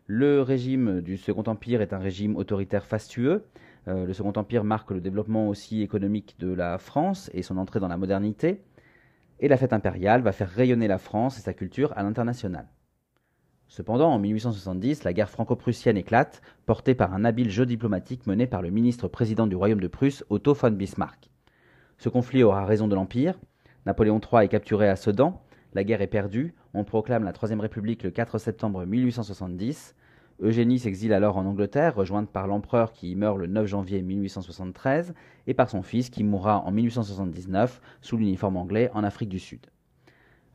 Le 0.07 0.41
régime 0.41 0.99
du 0.99 1.15
Second 1.15 1.43
Empire 1.47 1.81
est 1.81 1.93
un 1.93 1.97
régime 1.97 2.35
autoritaire 2.35 2.85
fastueux. 2.85 3.45
Euh, 3.87 4.05
le 4.05 4.11
Second 4.11 4.33
Empire 4.35 4.65
marque 4.65 4.91
le 4.91 4.99
développement 4.99 5.47
aussi 5.47 5.81
économique 5.81 6.35
de 6.39 6.53
la 6.53 6.77
France 6.77 7.31
et 7.33 7.41
son 7.41 7.55
entrée 7.55 7.79
dans 7.79 7.87
la 7.87 7.95
modernité. 7.95 8.61
Et 9.39 9.47
la 9.47 9.55
fête 9.55 9.71
impériale 9.71 10.23
va 10.23 10.33
faire 10.33 10.49
rayonner 10.49 10.89
la 10.89 10.97
France 10.97 11.37
et 11.37 11.41
sa 11.41 11.53
culture 11.53 11.93
à 11.95 12.03
l'international. 12.03 12.67
Cependant, 13.75 14.13
en 14.13 14.19
1870, 14.19 15.03
la 15.03 15.13
guerre 15.13 15.31
franco-prussienne 15.31 15.97
éclate, 15.97 16.43
portée 16.67 16.93
par 16.93 17.11
un 17.15 17.25
habile 17.25 17.49
jeu 17.49 17.65
diplomatique 17.65 18.27
mené 18.27 18.45
par 18.45 18.61
le 18.61 18.69
ministre-président 18.69 19.47
du 19.47 19.55
Royaume 19.55 19.79
de 19.79 19.87
Prusse, 19.87 20.23
Otto 20.29 20.53
von 20.53 20.69
Bismarck. 20.69 21.31
Ce 21.97 22.07
conflit 22.07 22.43
aura 22.43 22.67
raison 22.67 22.87
de 22.87 22.93
l'Empire. 22.93 23.39
Napoléon 23.87 24.21
III 24.21 24.45
est 24.45 24.49
capturé 24.49 24.87
à 24.89 24.95
Sedan. 24.95 25.41
La 25.73 25.83
guerre 25.83 26.03
est 26.03 26.07
perdue. 26.07 26.53
On 26.75 26.83
proclame 26.83 27.23
la 27.23 27.33
Troisième 27.33 27.61
République 27.61 28.03
le 28.03 28.11
4 28.11 28.37
septembre 28.37 28.85
1870. 28.85 29.95
Eugénie 30.39 30.77
s'exile 30.77 31.11
alors 31.11 31.37
en 31.37 31.45
Angleterre, 31.47 31.95
rejointe 31.95 32.29
par 32.29 32.45
l'empereur 32.45 32.93
qui 32.93 33.15
meurt 33.15 33.39
le 33.39 33.47
9 33.47 33.65
janvier 33.65 34.03
1873, 34.03 35.15
et 35.47 35.55
par 35.55 35.71
son 35.71 35.81
fils 35.81 36.11
qui 36.11 36.23
mourra 36.23 36.59
en 36.59 36.69
1879 36.69 37.81
sous 38.01 38.17
l'uniforme 38.17 38.57
anglais 38.57 38.91
en 38.93 39.03
Afrique 39.03 39.29
du 39.29 39.39
Sud. 39.39 39.65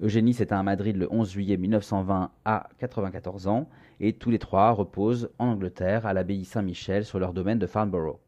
Eugénie 0.01 0.35
s'éteint 0.35 0.61
à 0.61 0.63
Madrid 0.63 0.97
le 0.97 1.13
11 1.13 1.31
juillet 1.31 1.57
1920 1.57 2.31
à 2.45 2.69
94 2.79 3.49
ans, 3.49 3.69
et 4.01 4.13
tous 4.13 4.31
les 4.31 4.39
trois 4.39 4.71
reposent 4.71 5.31
en 5.39 5.49
Angleterre 5.49 6.07
à 6.07 6.13
l'abbaye 6.13 6.45
Saint-Michel 6.45 7.05
sur 7.05 7.19
leur 7.19 7.33
domaine 7.33 7.59
de 7.59 7.67
Farnborough. 7.67 8.21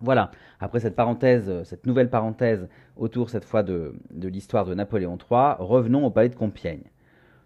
Voilà, 0.00 0.30
après 0.60 0.80
cette 0.80 0.96
parenthèse, 0.96 1.62
cette 1.62 1.86
nouvelle 1.86 2.10
parenthèse 2.10 2.68
autour 2.96 3.30
cette 3.30 3.44
fois 3.44 3.62
de, 3.62 3.94
de 4.10 4.28
l'histoire 4.28 4.66
de 4.66 4.74
Napoléon 4.74 5.16
III, 5.16 5.54
revenons 5.58 6.04
au 6.04 6.10
palais 6.10 6.28
de 6.28 6.34
Compiègne. 6.34 6.90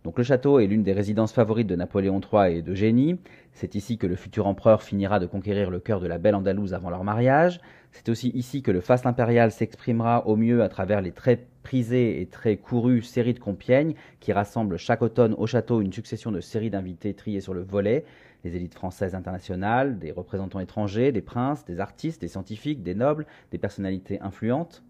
Donc 0.07 0.19
le 0.19 0.23
château 0.23 0.61
est 0.61 0.69
l'une 0.69 0.85
des 0.85 0.93
résidences 0.93 1.33
favorites 1.33 1.67
de 1.67 1.75
Napoléon 1.75 2.21
III 2.21 2.59
et 2.59 2.63
d'Eugénie. 2.63 3.19
C'est 3.51 3.75
ici 3.75 3.99
que 3.99 4.07
le 4.07 4.15
futur 4.15 4.47
empereur 4.47 4.85
finira 4.85 5.19
de 5.19 5.27
conquérir 5.27 5.69
le 5.69 5.81
cœur 5.81 5.99
de 5.99 6.07
la 6.07 6.19
belle 6.19 6.37
Andalouse 6.37 6.75
avant 6.75 6.91
leur 6.91 7.03
mariage. 7.03 7.61
C'est 7.91 8.09
aussi 8.09 8.29
ici 8.29 8.63
que 8.63 8.71
le 8.71 8.81
faste 8.81 9.05
impérial 9.07 9.51
s'exprimera 9.51 10.29
au 10.29 10.37
mieux 10.37 10.63
à 10.63 10.69
travers 10.69 11.01
les 11.01 11.11
très 11.11 11.45
prisées 11.65 12.21
et 12.21 12.27
très 12.27 12.57
courues 12.57 13.03
séries 13.03 13.35
de 13.35 13.41
Compiègne 13.41 13.95
qui 14.21 14.33
rassemblent 14.33 14.77
chaque 14.77 15.03
automne 15.03 15.35
au 15.39 15.49
château 15.49 15.81
une 15.81 15.93
succession 15.93 16.31
de 16.31 16.39
séries 16.39 16.71
d'invités 16.71 17.13
triés 17.13 17.41
sur 17.41 17.53
le 17.53 17.65
volet, 17.65 18.05
des 18.45 18.55
élites 18.55 18.75
françaises 18.75 19.17
internationales, 19.17 19.99
des 19.99 20.13
représentants 20.13 20.61
étrangers, 20.61 21.11
des 21.11 21.21
princes, 21.21 21.65
des 21.65 21.81
artistes, 21.81 22.21
des 22.21 22.29
scientifiques, 22.29 22.85
des 22.85 22.95
nobles, 22.95 23.27
des 23.51 23.59
personnalités 23.59 24.21
influentes. 24.21 24.85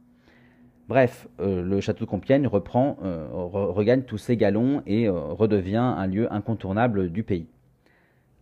Bref, 0.88 1.26
euh, 1.40 1.62
le 1.62 1.80
château 1.80 2.04
de 2.04 2.10
Compiègne 2.10 2.46
reprend, 2.46 2.96
euh, 3.02 3.26
regagne 3.32 4.02
tous 4.02 4.18
ses 4.18 4.36
galons 4.36 4.82
et 4.86 5.08
euh, 5.08 5.12
redevient 5.12 5.76
un 5.78 6.06
lieu 6.06 6.32
incontournable 6.32 7.10
du 7.10 7.24
pays. 7.24 7.48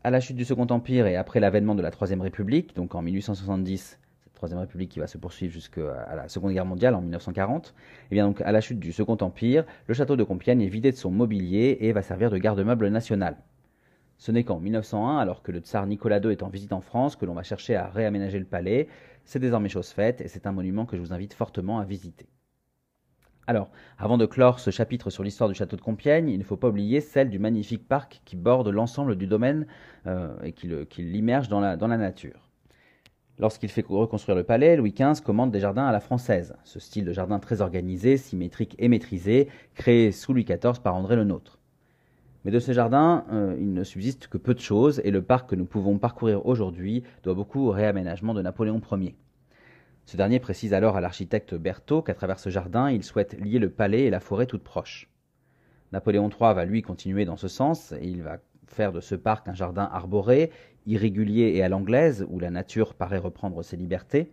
À 0.03 0.11
la 0.11 0.21
chute 0.21 0.37
du 0.37 0.45
Second 0.45 0.67
Empire 0.67 1.07
et 1.07 1.17
après 1.17 1.41
l'avènement 1.41 1.75
de 1.75 1.81
la 1.81 1.91
Troisième 1.91 2.21
République, 2.21 2.77
donc 2.77 2.95
en 2.95 3.01
1870, 3.01 3.99
Troisième 4.35 4.61
République 4.61 4.91
qui 4.91 4.99
va 4.99 5.07
se 5.07 5.17
poursuivre 5.17 5.55
jusqu'à 5.55 6.07
la 6.15 6.29
Seconde 6.29 6.53
Guerre 6.53 6.67
mondiale 6.67 6.95
en 6.95 7.01
1940, 7.01 7.69
et 7.69 7.73
eh 8.11 8.15
bien 8.15 8.27
donc 8.27 8.43
à 8.43 8.53
la 8.53 8.61
chute 8.61 8.79
du 8.79 8.93
Second 8.93 9.17
Empire, 9.23 9.65
le 9.87 9.95
château 9.95 10.17
de 10.17 10.25
Compiègne 10.25 10.61
est 10.61 10.69
vidé 10.69 10.91
de 10.91 10.97
son 10.97 11.11
mobilier 11.11 11.79
et 11.81 11.93
va 11.93 12.03
servir 12.03 12.31
de 12.31 12.37
garde-meuble 12.37 12.89
national. 12.89 13.37
Ce 14.19 14.33
n'est 14.33 14.45
qu'en 14.45 14.61
1901, 14.61 15.19
alors 15.19 15.43
que 15.43 15.53
le 15.53 15.61
tsar 15.61 15.87
Nicolas 15.87 16.19
II 16.19 16.31
est 16.31 16.43
en 16.43 16.49
visite 16.49 16.73
en 16.73 16.81
France, 16.81 17.17
que 17.17 17.27
l'on 17.27 17.35
va 17.35 17.43
chercher 17.43 17.77
à 17.77 17.89
réaménager 17.89 18.39
le 18.39 18.45
palais. 18.45 18.89
C'est 19.25 19.39
désormais 19.39 19.69
chose 19.69 19.89
faite 19.89 20.21
et 20.21 20.29
c'est 20.29 20.47
un 20.47 20.53
monument 20.53 20.87
que 20.87 20.97
je 20.97 21.03
vous 21.03 21.13
invite 21.13 21.35
fortement 21.35 21.79
à 21.79 21.85
visiter. 21.85 22.29
Alors, 23.47 23.71
avant 23.99 24.17
de 24.17 24.25
clore 24.25 24.59
ce 24.59 24.71
chapitre 24.71 25.11
sur 25.11 25.23
l'histoire 25.23 25.51
du 25.51 25.55
château 25.55 25.77
de 25.77 25.83
Compiègne, 25.83 26.31
il 26.31 26.39
ne 26.39 26.45
faut 26.45 26.57
pas 26.57 26.69
oublier 26.69 27.01
celle 27.01 27.29
du 27.29 27.39
magnifique 27.39 27.87
parc 27.87 28.23
qui 28.25 28.37
borde 28.37 28.69
l'ensemble 28.69 29.17
du 29.17 29.27
domaine 29.27 29.67
euh, 30.07 30.35
et 30.43 30.53
qui 30.53 31.03
l'immerge 31.03 31.49
dans 31.49 31.61
la 31.61 31.97
nature. 31.99 32.45
Lorsqu'il 33.39 33.69
fait 33.69 33.85
reconstruire 33.87 34.37
le 34.37 34.45
palais, 34.45 34.77
Louis 34.77 34.93
XV 34.93 35.21
commande 35.21 35.51
des 35.51 35.59
jardins 35.59 35.87
à 35.87 35.93
la 35.93 35.99
française, 35.99 36.55
ce 36.63 36.79
style 36.79 37.05
de 37.05 37.13
jardin 37.13 37.41
très 37.41 37.63
organisé, 37.63 38.17
symétrique 38.17 38.77
et 38.79 38.87
maîtrisé, 38.87 39.49
créé 39.75 40.13
sous 40.13 40.33
Louis 40.33 40.45
XIV 40.45 40.81
par 40.81 40.95
André 40.95 41.17
le 41.17 41.25
Nôtre. 41.25 41.59
Mais 42.45 42.51
de 42.51 42.59
ces 42.59 42.75
jardins, 42.75 43.25
euh, 43.33 43.57
il 43.59 43.73
ne 43.73 43.85
subsiste 43.85 44.29
que 44.29 44.37
peu 44.37 44.53
de 44.53 44.61
choses, 44.61 45.01
et 45.05 45.11
le 45.11 45.23
parc 45.23 45.51
que 45.51 45.55
nous 45.55 45.65
pouvons 45.65 45.99
parcourir 45.99 46.45
aujourd'hui 46.45 47.03
doit 47.23 47.35
beaucoup 47.35 47.69
au 47.69 47.71
réaménagement 47.71 48.35
de 48.35 48.43
Napoléon 48.43 48.81
Ier. 48.93 49.17
Ce 50.05 50.19
dernier 50.19 50.41
précise 50.41 50.75
alors 50.75 50.97
à 50.97 51.01
l'architecte 51.01 51.55
Berthaud 51.55 52.03
qu'à 52.03 52.13
travers 52.13 52.39
ce 52.39 52.51
jardin, 52.51 52.91
il 52.91 53.03
souhaite 53.03 53.41
lier 53.41 53.59
le 53.59 53.71
palais 53.71 54.03
et 54.03 54.11
la 54.11 54.21
forêt 54.21 54.45
toute 54.45 54.63
proche. 54.63 55.09
Napoléon 55.93 56.29
III 56.29 56.55
va 56.55 56.67
lui 56.67 56.83
continuer 56.83 57.25
dans 57.25 57.39
ce 57.39 57.49
sens, 57.49 57.93
et 57.93 58.07
il 58.07 58.23
va 58.23 58.39
faire 58.67 58.93
de 58.93 59.01
ce 59.01 59.15
parc 59.15 59.49
un 59.49 59.55
jardin 59.55 59.89
arboré, 59.91 60.51
irrégulier 60.87 61.53
et 61.55 61.63
à 61.63 61.71
l'anglaise, 61.71 62.27
où 62.29 62.39
la 62.39 62.51
nature 62.51 62.93
paraît 62.93 63.19
reprendre 63.19 63.63
ses 63.63 63.79
libertés. 63.79 64.33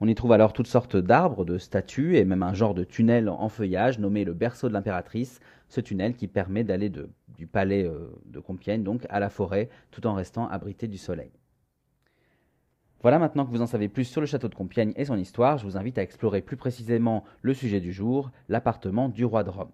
On 0.00 0.08
y 0.08 0.14
trouve 0.16 0.32
alors 0.32 0.52
toutes 0.52 0.66
sortes 0.66 0.96
d'arbres, 0.96 1.44
de 1.44 1.58
statues 1.58 2.16
et 2.16 2.24
même 2.24 2.42
un 2.42 2.54
genre 2.54 2.74
de 2.74 2.84
tunnel 2.84 3.28
en 3.28 3.48
feuillage 3.48 3.98
nommé 4.00 4.24
le 4.24 4.34
berceau 4.34 4.68
de 4.68 4.72
l'impératrice, 4.72 5.38
ce 5.68 5.80
tunnel 5.80 6.14
qui 6.14 6.26
permet 6.26 6.64
d'aller 6.64 6.90
du 7.36 7.46
palais 7.46 7.84
euh, 7.84 8.10
de 8.26 8.40
Compiègne 8.40 8.82
donc 8.82 9.06
à 9.08 9.20
la 9.20 9.30
forêt 9.30 9.68
tout 9.90 10.06
en 10.06 10.14
restant 10.14 10.48
abrité 10.48 10.88
du 10.88 10.98
soleil. 10.98 11.30
Voilà 13.02 13.18
maintenant 13.18 13.44
que 13.44 13.50
vous 13.50 13.62
en 13.62 13.66
savez 13.66 13.88
plus 13.88 14.04
sur 14.04 14.20
le 14.20 14.26
château 14.26 14.48
de 14.48 14.54
Compiègne 14.54 14.92
et 14.96 15.04
son 15.04 15.16
histoire, 15.16 15.58
je 15.58 15.64
vous 15.64 15.76
invite 15.76 15.98
à 15.98 16.02
explorer 16.02 16.42
plus 16.42 16.56
précisément 16.56 17.24
le 17.42 17.54
sujet 17.54 17.80
du 17.80 17.92
jour, 17.92 18.30
l'appartement 18.48 19.08
du 19.08 19.24
roi 19.24 19.44
de 19.44 19.50
Rome. 19.50 19.70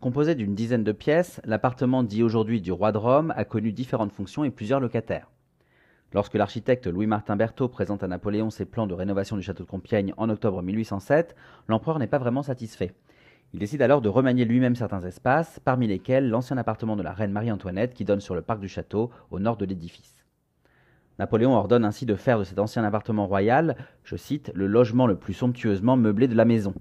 Composé 0.00 0.34
d'une 0.34 0.54
dizaine 0.54 0.84
de 0.84 0.92
pièces, 0.92 1.40
l'appartement 1.44 2.02
dit 2.02 2.22
aujourd'hui 2.22 2.60
du 2.60 2.72
roi 2.72 2.90
de 2.90 2.98
Rome 2.98 3.32
a 3.36 3.44
connu 3.44 3.72
différentes 3.72 4.12
fonctions 4.12 4.44
et 4.44 4.50
plusieurs 4.50 4.80
locataires. 4.80 5.30
Lorsque 6.12 6.34
l'architecte 6.34 6.86
Louis-Martin 6.86 7.36
Berthaud 7.36 7.68
présente 7.68 8.02
à 8.02 8.08
Napoléon 8.08 8.50
ses 8.50 8.64
plans 8.64 8.88
de 8.88 8.94
rénovation 8.94 9.36
du 9.36 9.42
château 9.42 9.62
de 9.62 9.68
Compiègne 9.68 10.12
en 10.16 10.28
octobre 10.28 10.60
1807, 10.60 11.36
l'empereur 11.68 12.00
n'est 12.00 12.08
pas 12.08 12.18
vraiment 12.18 12.42
satisfait. 12.42 12.94
Il 13.52 13.58
décide 13.58 13.82
alors 13.82 14.00
de 14.00 14.08
remanier 14.08 14.44
lui-même 14.44 14.76
certains 14.76 15.02
espaces, 15.02 15.58
parmi 15.64 15.88
lesquels 15.88 16.28
l'ancien 16.28 16.56
appartement 16.56 16.94
de 16.94 17.02
la 17.02 17.12
reine 17.12 17.32
Marie-Antoinette 17.32 17.94
qui 17.94 18.04
donne 18.04 18.20
sur 18.20 18.36
le 18.36 18.42
parc 18.42 18.60
du 18.60 18.68
château, 18.68 19.10
au 19.32 19.40
nord 19.40 19.56
de 19.56 19.64
l'édifice. 19.64 20.24
Napoléon 21.18 21.54
ordonne 21.54 21.84
ainsi 21.84 22.06
de 22.06 22.14
faire 22.14 22.38
de 22.38 22.44
cet 22.44 22.60
ancien 22.60 22.84
appartement 22.84 23.26
royal, 23.26 23.76
je 24.04 24.16
cite, 24.16 24.52
le 24.54 24.68
logement 24.68 25.06
le 25.06 25.16
plus 25.16 25.34
somptueusement 25.34 25.96
meublé 25.96 26.28
de 26.28 26.36
la 26.36 26.44
maison. 26.44 26.74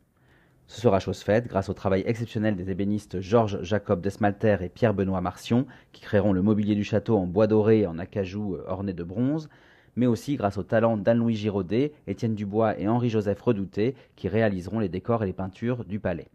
Ce 0.68 0.80
sera 0.80 1.00
chose 1.00 1.24
faite 1.24 1.48
grâce 1.48 1.70
au 1.70 1.74
travail 1.74 2.04
exceptionnel 2.06 2.56
des 2.56 2.70
ébénistes 2.70 3.20
Georges 3.20 3.64
Jacob 3.64 4.00
Desmalter 4.00 4.58
et 4.62 4.70
Pierre-Benoît 4.70 5.22
Marcion, 5.22 5.66
qui 5.92 6.04
créeront 6.04 6.32
le 6.32 6.44
mobilier 6.44 6.76
du 6.76 6.84
château 6.84 7.18
en 7.18 7.26
bois 7.26 7.48
doré 7.48 7.80
et 7.80 7.88
en 7.88 7.98
acajou 7.98 8.54
euh, 8.54 8.64
orné 8.68 8.94
de 8.94 9.04
bronze, 9.04 9.50
mais 9.96 10.06
aussi 10.06 10.36
grâce 10.36 10.60
au 10.60 10.64
talent 10.64 10.98
d'Anne-Louis 10.98 11.36
Giraudet, 11.36 11.94
Étienne 12.06 12.36
Dubois 12.36 12.80
et 12.80 12.88
Henri-Joseph 12.88 13.42
Redouté, 13.42 13.96
qui 14.16 14.28
réaliseront 14.28 14.80
les 14.80 14.90
décors 14.90 15.24
et 15.24 15.26
les 15.26 15.34
peintures 15.34 15.84
du 15.84 16.00
palais. 16.00 16.30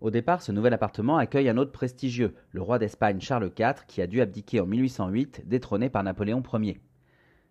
Au 0.00 0.10
départ, 0.10 0.40
ce 0.40 0.50
nouvel 0.50 0.72
appartement 0.72 1.18
accueille 1.18 1.50
un 1.50 1.58
hôte 1.58 1.72
prestigieux, 1.72 2.34
le 2.52 2.62
roi 2.62 2.78
d'Espagne 2.78 3.20
Charles 3.20 3.50
IV, 3.58 3.84
qui 3.86 4.00
a 4.00 4.06
dû 4.06 4.22
abdiquer 4.22 4.60
en 4.60 4.66
1808, 4.66 5.42
détrôné 5.46 5.90
par 5.90 6.02
Napoléon 6.02 6.42
Ier. 6.54 6.80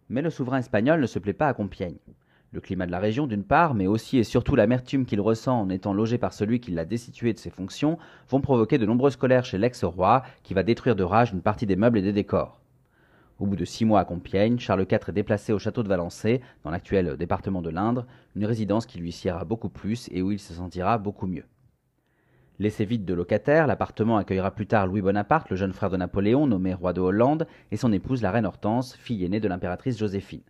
Mais 0.10 0.24
le 0.24 0.32
souverain 0.32 0.58
espagnol 0.58 1.00
ne 1.00 1.06
se 1.06 1.20
plaît 1.20 1.34
pas 1.34 1.48
à 1.48 1.54
Compiègne. 1.54 2.00
Le 2.52 2.60
climat 2.60 2.88
de 2.88 2.92
la 2.92 2.98
région 2.98 3.28
d'une 3.28 3.44
part, 3.44 3.76
mais 3.76 3.86
aussi 3.86 4.18
et 4.18 4.24
surtout 4.24 4.56
l'amertume 4.56 5.06
qu'il 5.06 5.22
ressent 5.22 5.62
en 5.62 5.70
étant 5.70 5.94
logé 5.94 6.18
par 6.18 6.34
celui 6.34 6.60
qui 6.60 6.72
l'a 6.72 6.86
destitué 6.86 7.34
de 7.34 7.38
ses 7.38 7.52
fonctions, 7.52 8.00
vont 8.30 8.42
provoquer 8.42 8.80
de 8.80 8.88
nombreuses 8.88 9.16
colères 9.16 9.46
chez 9.46 9.60
l'ex-roi, 9.60 10.24
qui 10.42 10.56
va 10.56 10.64
détruire 10.64 10.96
de 10.96 11.04
rage 11.04 11.32
une 11.32 11.44
partie 11.44 11.68
des 11.68 11.76
meubles 11.76 12.00
et 12.00 12.02
des 12.02 12.14
décors. 12.14 12.60
Au 13.38 13.46
bout 13.46 13.58
de 13.58 13.64
six 13.64 13.86
mois 13.86 14.00
à 14.00 14.06
Compiègne, 14.06 14.58
Charles 14.58 14.88
IV 14.92 15.10
est 15.10 15.12
déplacé 15.12 15.54
au 15.54 15.60
château 15.60 15.84
de 15.84 15.88
Valençay, 15.88 16.42
dans 16.64 16.72
l'actuel 16.72 17.16
département 17.16 17.62
de 17.62 17.70
l'Indre, 17.70 18.08
une 18.36 18.48
résidence 18.48 18.88
qui 18.88 18.98
lui 18.98 19.12
siera 19.12 19.46
beaucoup 19.46 19.70
plus 19.70 20.10
et 20.12 20.24
où 20.24 20.32
il 20.32 20.40
se 20.40 20.56
sentira 20.56 20.98
beaucoup 20.98 21.28
mieux. 21.28 21.46
Laissé 22.62 22.84
vide 22.84 23.06
de 23.06 23.14
locataires, 23.14 23.68
l'appartement 23.68 24.18
accueillera 24.18 24.52
plus 24.52 24.68
tard 24.68 24.86
Louis 24.86 25.02
Bonaparte, 25.02 25.50
le 25.50 25.56
jeune 25.56 25.72
frère 25.72 25.90
de 25.90 25.96
Napoléon, 25.96 26.46
nommé 26.46 26.74
roi 26.74 26.92
de 26.92 27.00
Hollande, 27.00 27.48
et 27.72 27.78
son 27.78 27.94
épouse 27.94 28.22
la 28.22 28.32
reine 28.32 28.46
Hortense, 28.46 28.98
fille 28.98 29.24
aînée 29.24 29.40
de 29.40 29.48
l'impératrice 29.48 29.98
Joséphine. 29.98 30.42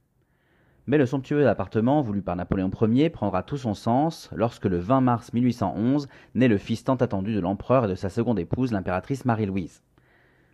Mais 0.88 0.98
le 0.98 1.06
somptueux 1.06 1.48
appartement 1.48 2.02
voulu 2.02 2.24
par 2.24 2.36
Napoléon 2.36 2.72
Ier 2.82 3.12
prendra 3.12 3.44
tout 3.44 3.58
son 3.58 3.76
sens 3.76 4.32
lorsque 4.34 4.66
le 4.66 4.80
20 4.80 5.02
mars 5.02 5.34
1811 5.34 6.08
naît 6.34 6.48
le 6.48 6.58
fils 6.58 6.84
tant 6.84 6.96
attendu 6.96 7.36
de 7.36 7.40
l'empereur 7.40 7.86
et 7.86 7.90
de 7.90 7.94
sa 7.94 8.10
seconde 8.10 8.40
épouse, 8.40 8.72
l'impératrice 8.72 9.26
Marie-Louise. 9.26 9.84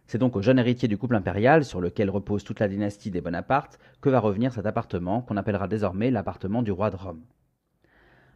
C'est 0.07 0.17
donc 0.17 0.35
au 0.35 0.41
jeune 0.41 0.59
héritier 0.59 0.89
du 0.89 0.97
couple 0.97 1.15
impérial, 1.15 1.63
sur 1.63 1.79
lequel 1.79 2.09
repose 2.09 2.43
toute 2.43 2.59
la 2.59 2.67
dynastie 2.67 3.11
des 3.11 3.21
Bonaparte, 3.21 3.79
que 4.01 4.09
va 4.09 4.19
revenir 4.19 4.51
cet 4.51 4.65
appartement 4.65 5.21
qu'on 5.21 5.37
appellera 5.37 5.69
désormais 5.69 6.11
l'appartement 6.11 6.63
du 6.63 6.73
roi 6.73 6.89
de 6.89 6.97
Rome. 6.97 7.21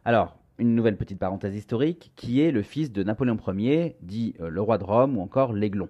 Alors, 0.06 0.38
une 0.60 0.74
nouvelle 0.74 0.98
petite 0.98 1.18
parenthèse 1.18 1.56
historique, 1.56 2.12
qui 2.16 2.42
est 2.42 2.52
le 2.52 2.62
fils 2.62 2.92
de 2.92 3.02
Napoléon 3.02 3.38
Ier, 3.56 3.96
dit 4.02 4.34
euh, 4.40 4.50
le 4.50 4.60
roi 4.60 4.76
de 4.76 4.84
Rome 4.84 5.16
ou 5.16 5.22
encore 5.22 5.54
l'Aiglon. 5.54 5.88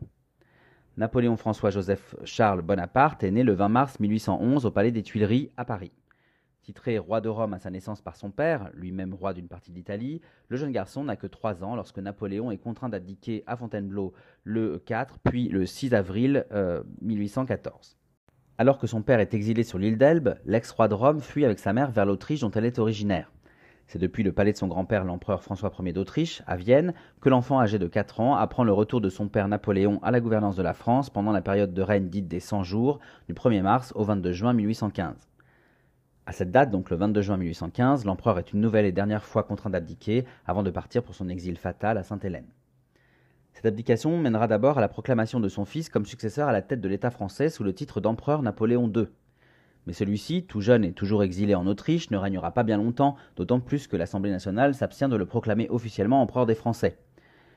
Napoléon 0.96 1.37
François-Joseph 1.37 2.14
Charles 2.24 2.62
Bonaparte 2.62 3.24
est 3.24 3.30
né 3.33 3.42
le 3.42 3.52
20 3.52 3.68
mars 3.68 4.00
1811 4.00 4.66
au 4.66 4.70
Palais 4.70 4.92
des 4.92 5.02
Tuileries 5.02 5.50
à 5.56 5.64
Paris. 5.64 5.92
Titré 6.62 6.98
roi 6.98 7.20
de 7.20 7.28
Rome 7.28 7.54
à 7.54 7.59
sa 7.59 7.70
naissance 7.70 8.00
par 8.00 8.16
son 8.16 8.30
père, 8.30 8.70
lui-même 8.74 9.14
roi 9.14 9.33
d'une 9.33 9.48
partie 9.48 9.72
d'Italie, 9.72 10.20
le 10.48 10.56
jeune 10.56 10.72
garçon 10.72 11.02
n'a 11.04 11.16
que 11.16 11.26
trois 11.26 11.64
ans 11.64 11.74
lorsque 11.74 11.98
Napoléon 11.98 12.50
est 12.50 12.59
contraint 12.59 12.88
d'abdiquer 12.88 13.42
à 13.46 13.56
Fontainebleau 13.56 14.12
le 14.44 14.78
4 14.78 15.18
puis 15.24 15.48
le 15.48 15.66
6 15.66 15.94
avril 15.94 16.46
1814. 17.00 17.96
Euh, 17.98 18.35
Alors 18.59 18.78
que 18.78 18.87
son 18.87 19.02
père 19.02 19.20
est 19.20 19.35
exilé 19.35 19.64
sur 19.64 19.78
l'île 19.78 19.98
d'Elbe, 19.98 20.37
l'ex-roi 20.44 20.87
de 20.87 20.94
Rome 20.94 21.20
fuit 21.20 21.44
avec 21.44 21.59
sa 21.59 21.72
mère 21.72 21.90
vers 21.90 22.06
l'Autriche 22.06 22.40
dont 22.40 22.50
elle 22.50 22.66
est 22.66 22.78
originaire. 22.78 23.33
C'est 23.90 23.98
depuis 23.98 24.22
le 24.22 24.31
palais 24.31 24.53
de 24.53 24.57
son 24.57 24.68
grand-père, 24.68 25.05
l'empereur 25.05 25.42
François 25.42 25.72
Ier 25.81 25.92
d'Autriche, 25.92 26.42
à 26.46 26.55
Vienne, 26.55 26.94
que 27.20 27.29
l'enfant 27.29 27.59
âgé 27.59 27.76
de 27.81 27.88
4 27.88 28.20
ans 28.20 28.37
apprend 28.37 28.62
le 28.62 28.72
retour 28.72 29.00
de 29.00 29.09
son 29.09 29.26
père 29.26 29.48
Napoléon 29.48 29.98
à 30.05 30.12
la 30.12 30.20
gouvernance 30.20 30.55
de 30.55 30.62
la 30.62 30.74
France 30.74 31.11
pendant 31.11 31.33
la 31.33 31.42
période 31.42 31.74
de 31.74 31.83
règne 31.83 32.09
dite 32.09 32.29
des 32.29 32.38
100 32.38 32.62
jours, 32.62 33.00
du 33.26 33.35
1er 33.35 33.62
mars 33.62 33.92
au 33.96 34.05
22 34.05 34.31
juin 34.31 34.53
1815. 34.53 35.16
À 36.24 36.31
cette 36.31 36.53
date, 36.53 36.70
donc 36.70 36.88
le 36.88 36.98
22 36.98 37.20
juin 37.20 37.37
1815, 37.37 38.05
l'empereur 38.05 38.38
est 38.38 38.53
une 38.53 38.61
nouvelle 38.61 38.87
et 38.87 38.92
dernière 38.92 39.24
fois 39.24 39.42
contraint 39.42 39.70
d'abdiquer 39.70 40.24
avant 40.46 40.62
de 40.62 40.70
partir 40.70 41.03
pour 41.03 41.16
son 41.16 41.29
exil 41.29 41.59
fatal 41.59 41.98
à 41.98 42.05
Sainte-Hélène. 42.05 42.46
Cette 43.55 43.66
abdication 43.66 44.16
mènera 44.18 44.46
d'abord 44.46 44.79
à 44.79 44.81
la 44.81 44.88
proclamation 44.88 45.40
de 45.40 45.48
son 45.48 45.64
fils 45.64 45.88
comme 45.88 46.07
successeur 46.07 46.48
à 46.48 46.53
la 46.53 46.62
tête 46.62 46.81
de 46.81 46.88
l'État 46.88 47.11
français 47.11 47.48
sous 47.48 47.64
le 47.64 47.74
titre 47.74 48.00
d'empereur 48.00 48.42
Napoléon 48.42 48.88
II. 48.94 49.09
Mais 49.90 49.94
celui-ci, 49.94 50.44
tout 50.44 50.61
jeune 50.61 50.85
et 50.85 50.92
toujours 50.92 51.24
exilé 51.24 51.57
en 51.57 51.66
Autriche, 51.66 52.12
ne 52.12 52.16
régnera 52.16 52.53
pas 52.53 52.62
bien 52.62 52.76
longtemps, 52.76 53.16
d'autant 53.35 53.59
plus 53.59 53.88
que 53.88 53.96
l'Assemblée 53.96 54.31
nationale 54.31 54.72
s'abstient 54.72 55.09
de 55.09 55.16
le 55.16 55.26
proclamer 55.26 55.66
officiellement 55.68 56.22
empereur 56.22 56.46
des 56.46 56.55
Français. 56.55 56.96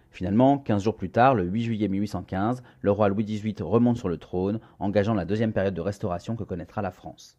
Finalement, 0.09 0.57
15 0.57 0.81
jours 0.81 0.95
plus 0.95 1.11
tard, 1.11 1.35
le 1.35 1.43
8 1.43 1.61
juillet 1.61 1.87
1815, 1.87 2.63
le 2.81 2.91
roi 2.91 3.07
Louis 3.09 3.23
XVIII 3.23 3.61
remonte 3.61 3.97
sur 3.97 4.09
le 4.09 4.17
trône, 4.17 4.59
engageant 4.79 5.13
la 5.13 5.25
deuxième 5.25 5.53
période 5.53 5.75
de 5.75 5.81
restauration 5.81 6.35
que 6.35 6.43
connaîtra 6.43 6.81
la 6.81 6.89
France. 6.89 7.37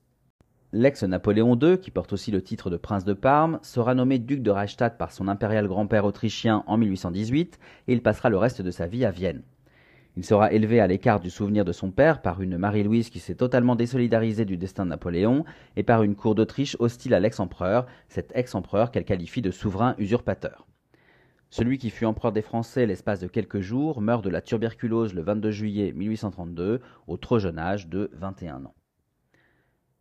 L'ex-Napoléon 0.70 1.58
II, 1.60 1.78
qui 1.78 1.90
porte 1.90 2.12
aussi 2.12 2.30
le 2.30 2.40
titre 2.40 2.70
de 2.70 2.76
prince 2.76 3.04
de 3.04 3.14
Parme, 3.14 3.58
sera 3.62 3.96
nommé 3.96 4.20
duc 4.20 4.42
de 4.42 4.52
Reichstadt 4.52 4.96
par 4.96 5.10
son 5.10 5.26
impérial 5.26 5.66
grand-père 5.66 6.04
autrichien 6.04 6.62
en 6.68 6.76
1818 6.76 7.58
et 7.88 7.92
il 7.92 8.00
passera 8.00 8.30
le 8.30 8.36
reste 8.36 8.62
de 8.62 8.70
sa 8.70 8.86
vie 8.86 9.04
à 9.04 9.10
Vienne. 9.10 9.42
Il 10.16 10.24
sera 10.24 10.52
élevé 10.52 10.78
à 10.78 10.86
l'écart 10.86 11.18
du 11.18 11.28
souvenir 11.28 11.64
de 11.64 11.72
son 11.72 11.90
père 11.90 12.22
par 12.22 12.40
une 12.40 12.56
Marie-Louise 12.56 13.10
qui 13.10 13.18
s'est 13.18 13.34
totalement 13.34 13.74
désolidarisée 13.74 14.44
du 14.44 14.56
destin 14.56 14.84
de 14.84 14.90
Napoléon 14.90 15.44
et 15.76 15.82
par 15.82 16.04
une 16.04 16.14
cour 16.14 16.36
d'Autriche 16.36 16.76
hostile 16.78 17.14
à 17.14 17.20
l'ex-empereur, 17.20 17.86
cet 18.08 18.30
ex-empereur 18.36 18.92
qu'elle 18.92 19.04
qualifie 19.04 19.42
de 19.42 19.50
souverain 19.50 19.96
usurpateur. 19.98 20.68
Celui 21.50 21.78
qui 21.78 21.90
fut 21.90 22.04
empereur 22.04 22.32
des 22.32 22.42
Français 22.42 22.86
l'espace 22.86 23.20
de 23.20 23.26
quelques 23.26 23.60
jours 23.60 24.00
meurt 24.00 24.24
de 24.24 24.30
la 24.30 24.40
tuberculose 24.40 25.14
le 25.14 25.22
22 25.22 25.50
juillet 25.50 25.92
1832 25.92 26.80
au 27.08 27.16
trop 27.16 27.40
jeune 27.40 27.58
âge 27.58 27.88
de 27.88 28.10
21 28.14 28.64
ans. 28.66 28.74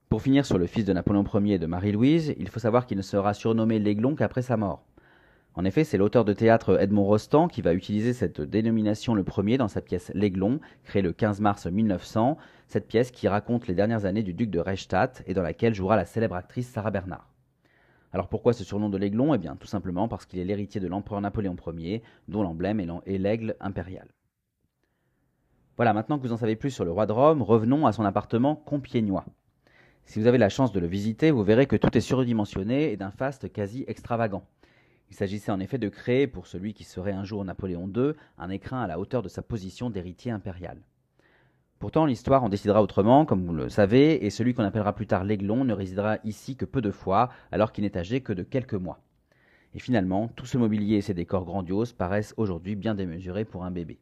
Pour 0.10 0.22
finir 0.22 0.46
sur 0.46 0.60
le 0.60 0.68
fils 0.68 0.86
de 0.86 0.94
Napoléon 0.94 1.24
Ier 1.24 1.56
et 1.56 1.60
de 1.60 1.66
Marie-Louise, 1.66 2.36
il 2.38 2.50
faut 2.50 2.60
savoir 2.60 2.86
qu'il 2.86 2.98
ne 2.98 3.02
sera 3.02 3.34
surnommé 3.34 3.80
l'Aiglon 3.80 4.16
qu'après 4.16 4.44
sa 4.44 4.58
mort. 4.58 4.86
En 5.56 5.66
effet, 5.66 5.84
c'est 5.84 5.98
l'auteur 5.98 6.26
de 6.26 6.34
théâtre 6.34 6.82
Edmond 6.82 7.04
Rostand 7.04 7.48
qui 7.48 7.62
va 7.62 7.76
utiliser 7.76 8.14
cette 8.14 8.42
dénomination 8.42 9.14
le 9.14 9.24
premier 9.24 9.60
dans 9.60 9.68
sa 9.68 9.82
pièce 9.82 10.12
L'Aiglon, 10.16 10.60
créée 10.84 11.04
le 11.04 11.14
15 11.14 11.42
mars 11.42 11.68
1900, 11.68 12.38
cette 12.68 12.88
pièce 12.88 13.12
qui 13.12 13.28
raconte 13.28 13.68
les 13.68 13.76
dernières 13.76 14.06
années 14.06 14.24
du 14.24 14.34
duc 14.34 14.50
de 14.50 14.60
Reichstadt 14.60 15.24
et 15.28 15.36
dans 15.36 15.44
laquelle 15.44 15.76
jouera 15.76 15.96
la 15.96 16.06
célèbre 16.06 16.36
actrice 16.36 16.70
Sarah 16.70 16.90
Bernard. 16.90 17.30
Alors 18.14 18.30
pourquoi 18.30 18.54
ce 18.54 18.64
surnom 18.64 18.90
de 18.90 18.98
l'Aiglon? 18.98 19.36
Eh 19.36 19.38
bien 19.38 19.56
tout 19.56 19.68
simplement 19.68 20.08
parce 20.08 20.26
qu'il 20.26 20.40
est 20.40 20.46
l'héritier 20.46 20.82
de 20.82 20.88
l'empereur 20.88 21.22
Napoléon 21.22 21.56
Ier, 21.78 22.02
dont 22.28 22.42
l'emblème 22.42 22.80
est 22.80 23.18
l'aigle 23.20 23.56
impérial. 23.60 24.08
Voilà, 25.76 25.94
maintenant 25.94 26.18
que 26.18 26.24
vous 26.24 26.34
en 26.34 26.38
savez 26.38 26.56
plus 26.56 26.72
sur 26.72 26.86
le 26.86 26.92
roi 26.92 27.06
de 27.06 27.12
Rome, 27.12 27.44
revenons 27.44 27.86
à 27.86 27.92
son 27.92 28.06
appartement 28.06 28.56
compiègnois. 28.56 29.26
Si 30.06 30.20
vous 30.20 30.28
avez 30.28 30.38
la 30.38 30.50
chance 30.50 30.72
de 30.72 30.80
le 30.80 30.88
visiter, 30.88 31.32
vous 31.32 31.44
verrez 31.44 31.68
que 31.68 31.76
tout 31.76 31.96
est 31.96 32.02
surdimensionné 32.02 32.92
et 32.92 32.98
d'un 32.98 33.12
faste 33.12 33.52
quasi 33.52 33.84
extravagant. 33.88 34.44
Il 35.10 35.16
s'agissait 35.16 35.52
en 35.52 35.60
effet 35.60 35.78
de 35.78 35.90
créer, 35.90 36.28
pour 36.28 36.48
celui 36.48 36.74
qui 36.74 36.84
serait 36.84 37.12
un 37.12 37.24
jour 37.24 37.46
Napoléon 37.46 37.88
II, 37.96 38.14
un 38.38 38.50
écrin 38.50 38.82
à 38.82 38.88
la 38.88 39.00
hauteur 39.00 39.22
de 39.22 39.30
sa 39.30 39.42
position 39.42 39.90
d'héritier 39.90 40.32
impérial. 40.32 40.78
Pourtant, 41.80 42.06
l'histoire 42.06 42.44
en 42.44 42.50
décidera 42.50 42.82
autrement, 42.82 43.26
comme 43.26 43.46
vous 43.46 43.54
le 43.54 43.70
savez, 43.70 44.26
et 44.26 44.30
celui 44.30 44.54
qu'on 44.54 44.64
appellera 44.64 44.96
plus 44.96 45.06
tard 45.06 45.24
l'Aiglon 45.24 45.66
ne 45.66 45.74
résidera 45.74 46.18
ici 46.24 46.56
que 46.56 46.66
peu 46.66 46.82
de 46.82 46.92
fois, 46.92 47.30
alors 47.52 47.72
qu'il 47.72 47.84
n'est 47.84 47.98
âgé 47.98 48.22
que 48.22 48.32
de 48.32 48.44
quelques 48.44 48.74
mois. 48.74 49.02
Et 49.76 49.80
finalement, 49.80 50.30
tout 50.30 50.46
ce 50.46 50.58
mobilier 50.58 50.96
et 50.98 51.02
ces 51.02 51.14
décors 51.14 51.46
grandioses 51.46 51.92
paraissent 51.92 52.34
aujourd'hui 52.38 52.76
bien 52.76 52.96
démesurés 52.96 53.44
pour 53.44 53.66
un 53.66 53.72
bébé. 53.72 54.00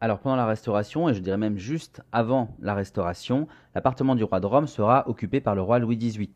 Alors 0.00 0.18
pendant 0.18 0.36
la 0.36 0.44
restauration, 0.44 1.08
et 1.08 1.14
je 1.14 1.20
dirais 1.20 1.38
même 1.38 1.56
juste 1.56 2.02
avant 2.12 2.54
la 2.60 2.74
restauration, 2.74 3.48
l'appartement 3.74 4.14
du 4.14 4.24
roi 4.24 4.40
de 4.40 4.46
Rome 4.46 4.66
sera 4.66 5.08
occupé 5.08 5.40
par 5.40 5.54
le 5.54 5.62
roi 5.62 5.78
Louis 5.78 5.96
XVIII. 5.96 6.34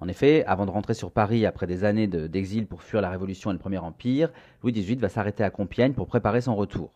En 0.00 0.06
effet, 0.08 0.44
avant 0.46 0.64
de 0.64 0.70
rentrer 0.70 0.94
sur 0.94 1.10
Paris 1.10 1.44
après 1.44 1.66
des 1.66 1.84
années 1.84 2.06
d'exil 2.06 2.66
pour 2.66 2.82
fuir 2.82 3.00
la 3.00 3.10
Révolution 3.10 3.50
et 3.50 3.54
le 3.54 3.58
Premier 3.58 3.78
Empire, 3.78 4.30
Louis 4.62 4.72
XVIII 4.72 4.98
va 4.98 5.08
s'arrêter 5.08 5.42
à 5.42 5.50
Compiègne 5.50 5.92
pour 5.92 6.06
préparer 6.06 6.40
son 6.40 6.54
retour. 6.54 6.92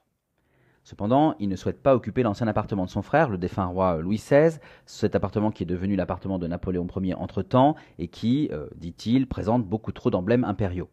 Cependant, 0.84 1.36
il 1.38 1.48
ne 1.48 1.56
souhaite 1.56 1.80
pas 1.80 1.94
occuper 1.94 2.22
l'ancien 2.22 2.48
appartement 2.48 2.84
de 2.84 2.90
son 2.90 3.02
frère, 3.02 3.28
le 3.28 3.38
défunt 3.38 3.66
roi 3.66 4.00
Louis 4.00 4.16
XVI, 4.16 4.58
cet 4.84 5.14
appartement 5.14 5.52
qui 5.52 5.62
est 5.62 5.66
devenu 5.66 5.94
l'appartement 5.94 6.38
de 6.38 6.48
Napoléon 6.48 6.86
Ier 6.96 7.14
entre-temps 7.14 7.76
et 7.98 8.08
qui, 8.08 8.48
euh, 8.52 8.66
dit-il, 8.76 9.28
présente 9.28 9.64
beaucoup 9.64 9.92
trop 9.92 10.10
d'emblèmes 10.10 10.44
impériaux. 10.44 10.88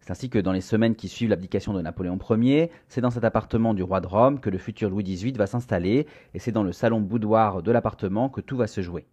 C'est 0.00 0.10
ainsi 0.10 0.28
que 0.28 0.38
dans 0.38 0.52
les 0.52 0.62
semaines 0.62 0.96
qui 0.96 1.08
suivent 1.08 1.30
l'abdication 1.30 1.72
de 1.72 1.80
Napoléon 1.80 2.18
Ier, 2.30 2.70
c'est 2.88 3.00
dans 3.00 3.10
cet 3.10 3.24
appartement 3.24 3.72
du 3.72 3.82
roi 3.82 4.00
de 4.00 4.06
Rome 4.06 4.40
que 4.40 4.50
le 4.50 4.58
futur 4.58 4.90
Louis 4.90 5.04
XVIII 5.04 5.32
va 5.32 5.46
s'installer, 5.46 6.06
et 6.34 6.38
c'est 6.38 6.52
dans 6.52 6.62
le 6.62 6.72
salon 6.72 7.00
boudoir 7.00 7.62
de 7.62 7.72
l'appartement 7.72 8.28
que 8.28 8.42
tout 8.42 8.56
va 8.56 8.66
se 8.66 8.82
jouer. 8.82 9.06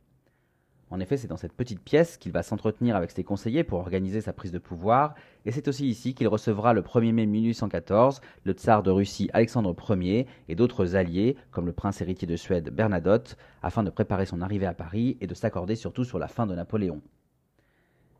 En 0.91 0.99
effet, 0.99 1.15
c'est 1.15 1.27
dans 1.30 1.38
cette 1.38 1.54
petite 1.54 1.80
pièce 1.80 2.17
qu'il 2.17 2.34
va 2.34 2.43
s'entretenir 2.43 2.97
avec 2.97 3.12
ses 3.12 3.23
conseillers 3.23 3.63
pour 3.63 3.80
organiser 3.80 4.19
sa 4.19 4.34
prise 4.34 4.51
de 4.51 4.60
pouvoir, 4.60 5.15
et 5.45 5.51
c'est 5.54 5.69
aussi 5.69 5.88
ici 5.88 6.13
qu'il 6.13 6.27
recevra 6.27 6.73
le 6.73 6.82
1er 6.82 7.13
mai 7.13 7.25
1814 7.25 8.19
le 8.43 8.51
tsar 8.51 8.84
de 8.84 8.91
Russie 8.91 9.30
Alexandre 9.32 9.73
Ier 9.95 10.27
et 10.49 10.56
d'autres 10.56 10.97
alliés, 10.97 11.38
comme 11.49 11.65
le 11.65 11.71
prince 11.71 12.01
héritier 12.01 12.27
de 12.27 12.36
Suède 12.36 12.71
Bernadotte, 12.71 13.38
afin 13.63 13.84
de 13.84 13.89
préparer 13.89 14.25
son 14.25 14.41
arrivée 14.41 14.65
à 14.65 14.73
Paris 14.73 15.17
et 15.21 15.27
de 15.27 15.34
s'accorder 15.34 15.77
surtout 15.77 16.04
sur 16.04 16.19
la 16.19 16.27
fin 16.27 16.45
de 16.45 16.56
Napoléon. 16.56 17.01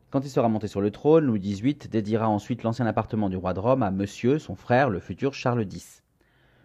Quand 0.08 0.24
il 0.24 0.30
sera 0.30 0.48
monté 0.48 0.66
sur 0.66 0.80
le 0.80 0.90
trône, 0.90 1.26
Louis 1.26 1.40
XVIII 1.40 1.88
dédiera 1.90 2.26
ensuite 2.26 2.62
l'ancien 2.62 2.86
appartement 2.86 3.28
du 3.28 3.36
roi 3.36 3.52
de 3.52 3.60
Rome 3.60 3.82
à 3.82 3.90
Monsieur, 3.90 4.38
son 4.38 4.54
frère, 4.54 4.88
le 4.88 5.00
futur 5.00 5.34
Charles 5.34 5.66
X. 5.70 6.01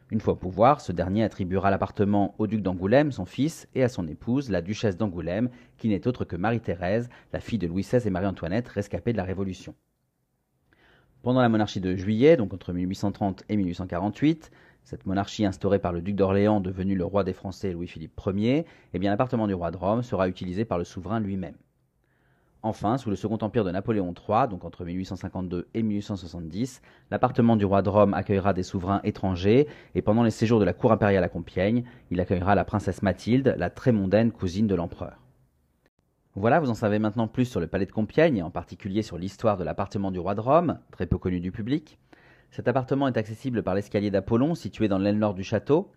Une 0.10 0.22
fois 0.22 0.34
au 0.34 0.38
pouvoir, 0.38 0.80
ce 0.80 0.94
dernier 0.94 1.24
attribuera 1.24 1.70
l'appartement 1.70 2.34
au 2.38 2.48
duc 2.48 2.62
d'Angoulême, 2.62 3.12
son 3.12 3.26
fils, 3.26 3.68
et 3.76 3.84
à 3.84 3.90
son 3.90 4.08
épouse, 4.08 4.50
la 4.50 4.62
duchesse 4.62 4.96
d'Angoulême, 4.96 5.50
qui 5.78 5.90
n'est 5.90 6.08
autre 6.08 6.24
que 6.24 6.38
Marie-Thérèse, 6.38 7.10
la 7.34 7.42
fille 7.42 7.60
de 7.60 7.68
Louis 7.68 7.82
XVI 7.82 8.08
et 8.08 8.10
Marie-Antoinette, 8.10 8.70
rescapée 8.70 9.12
de 9.12 9.18
la 9.18 9.26
Révolution. 9.26 9.76
Pendant 11.24 11.42
la 11.42 11.50
monarchie 11.50 11.82
de 11.82 11.94
Juillet, 11.96 12.38
donc 12.38 12.54
entre 12.54 12.72
1830 12.72 13.44
et 13.50 13.58
1848, 13.58 14.50
cette 14.86 15.06
monarchie 15.06 15.46
instaurée 15.46 15.80
par 15.80 15.92
le 15.92 16.02
duc 16.02 16.16
d'Orléans, 16.16 16.62
devenu 16.62 16.96
le 16.96 17.04
roi 17.04 17.26
des 17.26 17.34
Français 17.34 17.74
Louis-Philippe 17.74 18.18
Ier, 18.28 18.66
eh 18.94 19.00
bien 19.00 19.12
l'appartement 19.12 19.48
du 19.48 19.54
roi 19.54 19.72
de 19.72 19.78
Rome 19.78 20.04
sera 20.04 20.30
utilisé 20.30 20.64
par 20.64 20.78
le 20.78 20.86
souverain 20.86 21.20
lui-même. 21.20 21.58
Enfin, 22.64 22.98
sous 22.98 23.10
le 23.10 23.16
Second 23.16 23.38
Empire 23.42 23.64
de 23.64 23.72
Napoléon 23.72 24.14
III, 24.14 24.48
donc 24.50 24.66
entre 24.66 24.84
1852 24.84 25.68
et 25.74 25.84
1870, 25.84 26.82
l'appartement 27.12 27.56
du 27.56 27.66
roi 27.66 27.82
de 27.82 27.90
Rome 27.90 28.14
accueillera 28.14 28.54
des 28.54 28.64
souverains 28.64 29.00
étrangers 29.04 29.68
et 29.94 30.02
pendant 30.02 30.24
les 30.24 30.32
séjours 30.32 30.60
de 30.60 30.66
la 30.66 30.74
cour 30.74 30.92
impériale 30.92 31.24
à 31.24 31.30
Compiègne, 31.30 31.84
il 32.10 32.20
accueillera 32.20 32.56
la 32.56 32.66
princesse 32.66 33.04
Mathilde, 33.04 33.56
la 33.58 33.70
très 33.70 33.92
mondaine 33.92 34.32
cousine 34.32 34.68
de 34.68 34.76
l'empereur. 34.76 35.18
Voilà, 36.36 36.60
vous 36.60 36.70
en 36.70 36.76
savez 36.76 37.00
maintenant 37.00 37.28
plus 37.28 37.46
sur 37.46 37.60
le 37.60 37.68
palais 37.68 37.86
de 37.86 37.92
Compiègne 37.92 38.38
et 38.38 38.44
en 38.44 38.52
particulier 38.52 39.02
sur 39.02 39.18
l'histoire 39.18 39.58
de 39.58 39.64
l'appartement 39.64 40.12
du 40.12 40.20
roi 40.20 40.36
de 40.36 40.42
Rome, 40.42 40.80
très 40.92 41.06
peu 41.06 41.18
connu 41.18 41.40
du 41.40 41.52
public. 41.52 42.00
Cet 42.52 42.68
appartement 42.68 43.08
est 43.08 43.18
accessible 43.18 43.64
par 43.64 43.76
l'escalier 43.76 44.12
d'Apollon 44.12 44.56
situé 44.56 44.88
dans 44.88 44.98
l'aile 44.98 45.18
nord 45.18 45.34
du 45.34 45.44
château. 45.44 45.92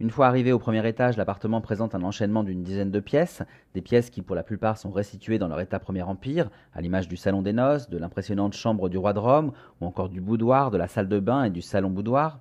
Une 0.00 0.10
fois 0.10 0.26
arrivé 0.26 0.50
au 0.50 0.58
premier 0.58 0.86
étage, 0.88 1.16
l'appartement 1.16 1.60
présente 1.60 1.94
un 1.94 2.02
enchaînement 2.02 2.42
d'une 2.42 2.64
dizaine 2.64 2.90
de 2.90 2.98
pièces, 2.98 3.42
des 3.74 3.80
pièces 3.80 4.10
qui 4.10 4.22
pour 4.22 4.34
la 4.34 4.42
plupart 4.42 4.76
sont 4.76 4.90
restituées 4.90 5.38
dans 5.38 5.46
leur 5.46 5.60
état 5.60 5.78
Premier 5.78 6.02
Empire, 6.02 6.50
à 6.72 6.80
l'image 6.80 7.06
du 7.06 7.16
salon 7.16 7.42
des 7.42 7.52
noces, 7.52 7.88
de 7.88 7.96
l'impressionnante 7.96 8.54
chambre 8.54 8.88
du 8.88 8.98
roi 8.98 9.12
de 9.12 9.20
Rome, 9.20 9.52
ou 9.80 9.86
encore 9.86 10.08
du 10.08 10.20
boudoir, 10.20 10.72
de 10.72 10.78
la 10.78 10.88
salle 10.88 11.08
de 11.08 11.20
bain 11.20 11.44
et 11.44 11.50
du 11.50 11.62
salon 11.62 11.90
boudoir. 11.90 12.40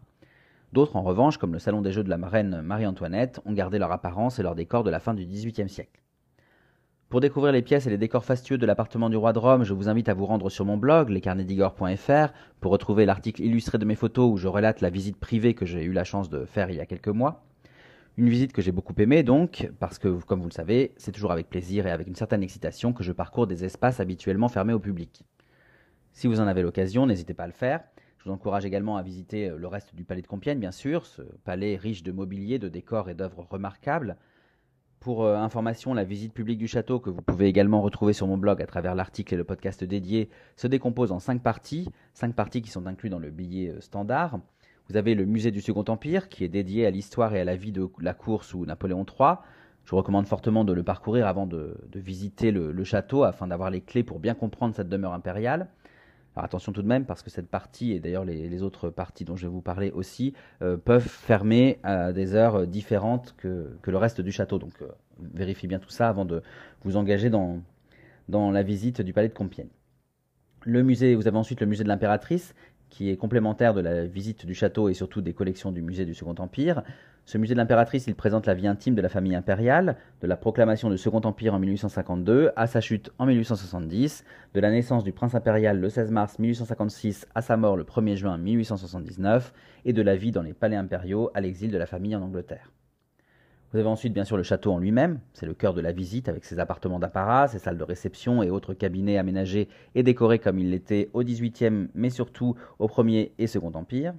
D'autres, 0.74 0.96
en 0.96 1.04
revanche, 1.04 1.38
comme 1.38 1.54
le 1.54 1.60
salon 1.60 1.82
des 1.82 1.92
jeux 1.92 2.04
de 2.04 2.10
la 2.10 2.18
reine 2.18 2.64
Marie-Antoinette, 2.64 3.40
ont 3.46 3.54
gardé 3.54 3.78
leur 3.78 3.92
apparence 3.92 4.40
et 4.40 4.44
leur 4.44 4.56
décor 4.56 4.84
de 4.84 4.90
la 4.90 5.00
fin 5.00 5.14
du 5.14 5.24
XVIIIe 5.24 5.70
siècle. 5.70 6.03
Pour 7.14 7.22
découvrir 7.22 7.54
les 7.54 7.62
pièces 7.62 7.86
et 7.86 7.92
les 7.92 8.00
décors 8.00 8.26
fastueux 8.26 8.58
de 8.58 8.66
l'appartement 8.66 9.08
du 9.08 9.18
roi 9.18 9.34
de 9.34 9.38
Rome, 9.38 9.64
je 9.64 9.76
vous 9.76 9.88
invite 9.88 10.10
à 10.10 10.16
vous 10.16 10.26
rendre 10.26 10.50
sur 10.50 10.66
mon 10.66 10.78
blog, 10.78 11.10
lescarnetsdigor.fr, 11.10 12.34
pour 12.60 12.72
retrouver 12.72 13.06
l'article 13.06 13.44
illustré 13.44 13.78
de 13.78 13.86
mes 13.86 13.94
photos 13.94 14.32
où 14.32 14.38
je 14.38 14.48
relate 14.48 14.82
la 14.82 14.90
visite 14.90 15.18
privée 15.18 15.54
que 15.54 15.64
j'ai 15.64 15.84
eu 15.84 15.92
la 15.92 16.06
chance 16.06 16.28
de 16.28 16.44
faire 16.46 16.72
il 16.72 16.78
y 16.78 16.80
a 16.80 16.88
quelques 16.88 17.10
mois. 17.10 17.46
Une 18.18 18.30
visite 18.30 18.52
que 18.52 18.64
j'ai 18.64 18.72
beaucoup 18.72 18.96
aimée 18.98 19.22
donc, 19.22 19.70
parce 19.80 20.00
que, 20.00 20.08
comme 20.24 20.40
vous 20.42 20.48
le 20.48 20.54
savez, 20.54 20.96
c'est 20.98 21.12
toujours 21.12 21.32
avec 21.32 21.52
plaisir 21.52 21.86
et 21.86 21.92
avec 21.92 22.08
une 22.08 22.16
certaine 22.16 22.42
excitation 22.42 22.94
que 22.94 23.04
je 23.04 23.12
parcours 23.12 23.46
des 23.46 23.64
espaces 23.64 24.00
habituellement 24.00 24.50
fermés 24.50 24.74
au 24.74 24.80
public. 24.80 25.24
Si 26.14 26.26
vous 26.26 26.40
en 26.40 26.48
avez 26.48 26.64
l'occasion, 26.64 27.06
n'hésitez 27.06 27.36
pas 27.36 27.44
à 27.44 27.48
le 27.48 27.54
faire. 27.54 27.82
Je 28.18 28.24
vous 28.24 28.32
encourage 28.32 28.66
également 28.66 28.98
à 28.98 29.04
visiter 29.04 29.54
le 29.56 29.68
reste 29.68 29.94
du 29.94 30.04
palais 30.04 30.24
de 30.24 30.28
Compiègne, 30.28 30.58
bien 30.58 30.72
sûr, 30.72 31.06
ce 31.06 31.22
palais 31.44 31.76
riche 31.76 32.02
de 32.02 32.12
mobilier, 32.12 32.58
de 32.58 32.70
décors 32.70 33.08
et 33.08 33.14
d'œuvres 33.14 33.46
remarquables. 33.48 34.18
Pour 35.04 35.26
euh, 35.26 35.36
information, 35.36 35.94
la 35.94 36.06
visite 36.06 36.34
publique 36.34 36.60
du 36.60 36.68
château, 36.70 36.98
que 36.98 37.10
vous 37.10 37.22
pouvez 37.22 37.48
également 37.48 37.82
retrouver 37.82 38.14
sur 38.14 38.26
mon 38.26 38.38
blog 38.38 38.62
à 38.62 38.66
travers 38.66 38.96
l'article 38.96 39.34
et 39.34 39.38
le 39.38 39.44
podcast 39.44 39.84
dédié, 39.84 40.30
se 40.56 40.66
décompose 40.66 41.12
en 41.12 41.20
cinq 41.20 41.44
parties, 41.44 41.90
cinq 42.14 42.34
parties 42.34 42.62
qui 42.62 42.70
sont 42.72 42.88
incluses 42.88 43.12
dans 43.12 43.20
le 43.20 43.30
billet 43.30 43.72
euh, 43.72 43.82
standard. 43.82 44.40
Vous 44.88 44.96
avez 44.96 45.14
le 45.14 45.26
musée 45.26 45.52
du 45.52 45.60
Second 45.60 45.84
Empire, 45.90 46.30
qui 46.30 46.46
est 46.46 46.48
dédié 46.48 46.86
à 46.86 46.90
l'histoire 46.90 47.36
et 47.36 47.42
à 47.42 47.44
la 47.44 47.58
vie 47.58 47.74
de 47.74 47.86
la 48.00 48.14
cour 48.14 48.46
sous 48.46 48.66
Napoléon 48.66 49.06
III. 49.06 49.40
Je 49.84 49.92
vous 49.92 49.98
recommande 49.98 50.26
fortement 50.26 50.64
de 50.64 50.72
le 50.72 50.84
parcourir 50.84 51.28
avant 51.28 51.48
de, 51.48 51.76
visiter 51.94 52.52
le, 52.52 52.84
château, 52.86 53.24
afin 53.24 53.48
d'avoir 53.48 53.72
les 53.72 53.82
clés 53.82 54.04
pour 54.04 54.22
bien 54.22 54.36
comprendre 54.36 54.74
cette 54.74 54.88
demeure 54.88 55.12
impériale. 55.12 55.68
Alors 56.36 56.46
attention 56.46 56.72
tout 56.72 56.82
de 56.82 56.88
même, 56.88 57.06
parce 57.06 57.22
que 57.22 57.30
cette 57.30 57.48
partie, 57.48 57.92
et 57.92 58.00
d'ailleurs 58.00 58.26
les, 58.26 58.64
autres 58.64 58.90
parties 58.90 59.24
dont 59.24 59.36
je 59.36 59.44
vais 59.44 59.52
vous 59.52 59.62
parler 59.62 59.92
aussi, 59.92 60.34
euh, 60.62 60.78
peuvent 60.78 61.08
fermer 61.08 61.80
à 61.84 62.12
des 62.12 62.34
heures 62.34 62.66
différentes 62.66 63.36
que, 63.38 63.70
le 63.86 63.98
reste 63.98 64.22
du 64.22 64.32
château. 64.32 64.58
Donc 64.58 64.74
euh, 64.82 64.88
vérifiez 65.20 65.68
bien 65.68 65.80
tout 65.80 65.92
ça 65.92 66.10
avant 66.10 66.26
de 66.26 66.42
vous 66.84 66.98
engager 66.98 67.30
dans, 67.30 67.62
dans 68.30 68.50
la 68.50 68.64
visite 68.64 69.02
du 69.02 69.14
palais 69.14 69.30
de 69.30 69.34
Compiègne. 69.34 69.70
Le 70.66 70.82
musée, 70.82 71.14
vous 71.16 71.28
avez 71.28 71.38
ensuite 71.38 71.60
le 71.60 71.68
musée 71.68 71.84
de 71.84 71.90
l'impératrice, 71.90 72.56
qui 72.94 73.10
est 73.10 73.18
complémentaire 73.18 73.74
de 73.74 73.82
la 73.82 74.06
visite 74.06 74.46
du 74.46 74.54
château 74.54 74.88
et 74.88 74.94
surtout 74.94 75.22
des 75.22 75.34
collections 75.34 75.72
du 75.72 75.82
musée 75.82 76.06
du 76.06 76.14
Second 76.14 76.36
Empire. 76.38 76.84
Ce 77.26 77.40
musée 77.40 77.56
de 77.56 77.58
l'impératrice, 77.58 78.06
il 78.06 78.14
présente 78.14 78.46
la 78.46 78.54
vie 78.54 78.68
intime 78.68 78.94
de 78.94 79.02
la 79.02 79.10
famille 79.10 79.34
impériale, 79.34 79.96
de 80.22 80.28
la 80.28 80.38
proclamation 80.38 80.92
du 80.92 81.00
Second 81.00 81.22
Empire 81.22 81.56
en 81.56 81.60
1852 81.60 82.52
à 82.56 82.68
sa 82.68 82.82
chute 82.82 83.10
en 83.18 83.26
1870, 83.26 84.24
de 84.54 84.60
la 84.60 84.70
naissance 84.70 85.04
du 85.04 85.12
prince 85.12 85.34
impérial 85.34 85.80
le 85.80 85.90
16 85.90 86.12
mars 86.12 86.38
1856 86.38 87.26
à 87.34 87.42
sa 87.42 87.58
mort 87.58 87.78
le 87.78 87.84
1er 87.84 88.16
juin 88.16 88.38
1879, 88.38 89.54
et 89.86 89.94
de 89.94 90.02
la 90.04 90.16
vie 90.16 90.32
dans 90.32 90.44
les 90.44 90.54
palais 90.54 90.76
impériaux 90.76 91.32
à 91.34 91.42
l'exil 91.42 91.72
de 91.72 91.78
la 91.80 91.88
famille 91.88 92.16
en 92.16 92.22
Angleterre. 92.22 92.73
Vous 93.74 93.80
avez 93.80 93.90
ensuite 93.90 94.14
bien 94.14 94.24
sûr 94.24 94.38
le 94.38 94.44
château 94.44 94.72
en 94.72 94.78
lui-même, 94.78 95.20
c'est 95.34 95.48
le 95.48 95.56
cœur 95.56 95.74
de 95.74 95.82
la 95.82 95.92
visite 95.92 96.30
avec 96.30 96.46
ses 96.46 96.60
appartements 96.60 97.00
d'apparat, 97.00 97.48
ses 97.48 97.58
salles 97.58 97.80
de 97.80 97.84
réception 97.84 98.44
et 98.44 98.52
autres 98.52 98.76
cabinets 98.76 99.18
aménagés 99.18 99.68
et 99.96 100.04
décorés 100.04 100.38
comme 100.38 100.60
il 100.60 100.70
l'était 100.70 101.10
au 101.14 101.24
XVIIIe 101.24 101.88
mais 101.96 102.12
surtout 102.12 102.56
au 102.78 102.88
Premier 102.88 103.32
et 103.40 103.48
Second 103.48 103.72
Empire. 103.74 104.14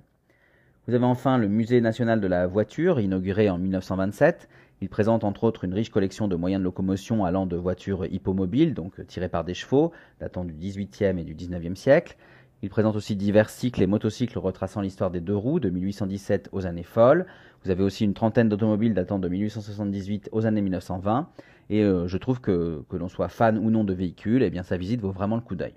Vous 0.88 0.94
avez 0.94 1.04
enfin 1.04 1.38
le 1.38 1.46
Musée 1.46 1.80
national 1.80 2.20
de 2.20 2.26
la 2.26 2.48
voiture, 2.48 2.98
inauguré 2.98 3.48
en 3.48 3.58
1927. 3.58 4.48
Il 4.80 4.88
présente 4.88 5.22
entre 5.22 5.44
autres 5.44 5.62
une 5.62 5.72
riche 5.72 5.90
collection 5.90 6.26
de 6.26 6.34
moyens 6.34 6.58
de 6.58 6.64
locomotion 6.64 7.24
allant 7.24 7.46
de 7.46 7.56
voitures 7.56 8.06
hippomobiles, 8.06 8.74
donc 8.74 9.06
tirées 9.06 9.28
par 9.28 9.44
des 9.44 9.54
chevaux, 9.54 9.92
datant 10.18 10.44
du 10.44 10.52
XVIIIe 10.52 11.20
et 11.20 11.24
du 11.24 11.34
XIXe 11.34 11.78
siècle. 11.78 12.16
Il 12.64 12.70
présente 12.70 12.96
aussi 12.96 13.14
divers 13.14 13.50
cycles 13.50 13.82
et 13.82 13.86
motocycles 13.86 14.38
retraçant 14.38 14.80
l'histoire 14.80 15.10
des 15.10 15.20
deux 15.20 15.36
roues 15.36 15.60
de 15.60 15.68
1817 15.68 16.48
aux 16.52 16.64
années 16.64 16.82
folles. 16.82 17.26
Vous 17.62 17.70
avez 17.70 17.82
aussi 17.82 18.04
une 18.04 18.14
trentaine 18.14 18.48
d'automobiles 18.48 18.94
datant 18.94 19.18
de 19.18 19.28
1878 19.28 20.30
aux 20.32 20.46
années 20.46 20.62
1920. 20.62 21.28
Et 21.68 21.82
euh, 21.82 22.08
je 22.08 22.16
trouve 22.16 22.40
que, 22.40 22.82
que 22.88 22.96
l'on 22.96 23.10
soit 23.10 23.28
fan 23.28 23.58
ou 23.58 23.70
non 23.70 23.84
de 23.84 23.92
véhicules, 23.92 24.42
eh 24.42 24.48
bien 24.48 24.62
sa 24.62 24.78
visite 24.78 25.02
vaut 25.02 25.10
vraiment 25.10 25.36
le 25.36 25.42
coup 25.42 25.56
d'œil. 25.56 25.74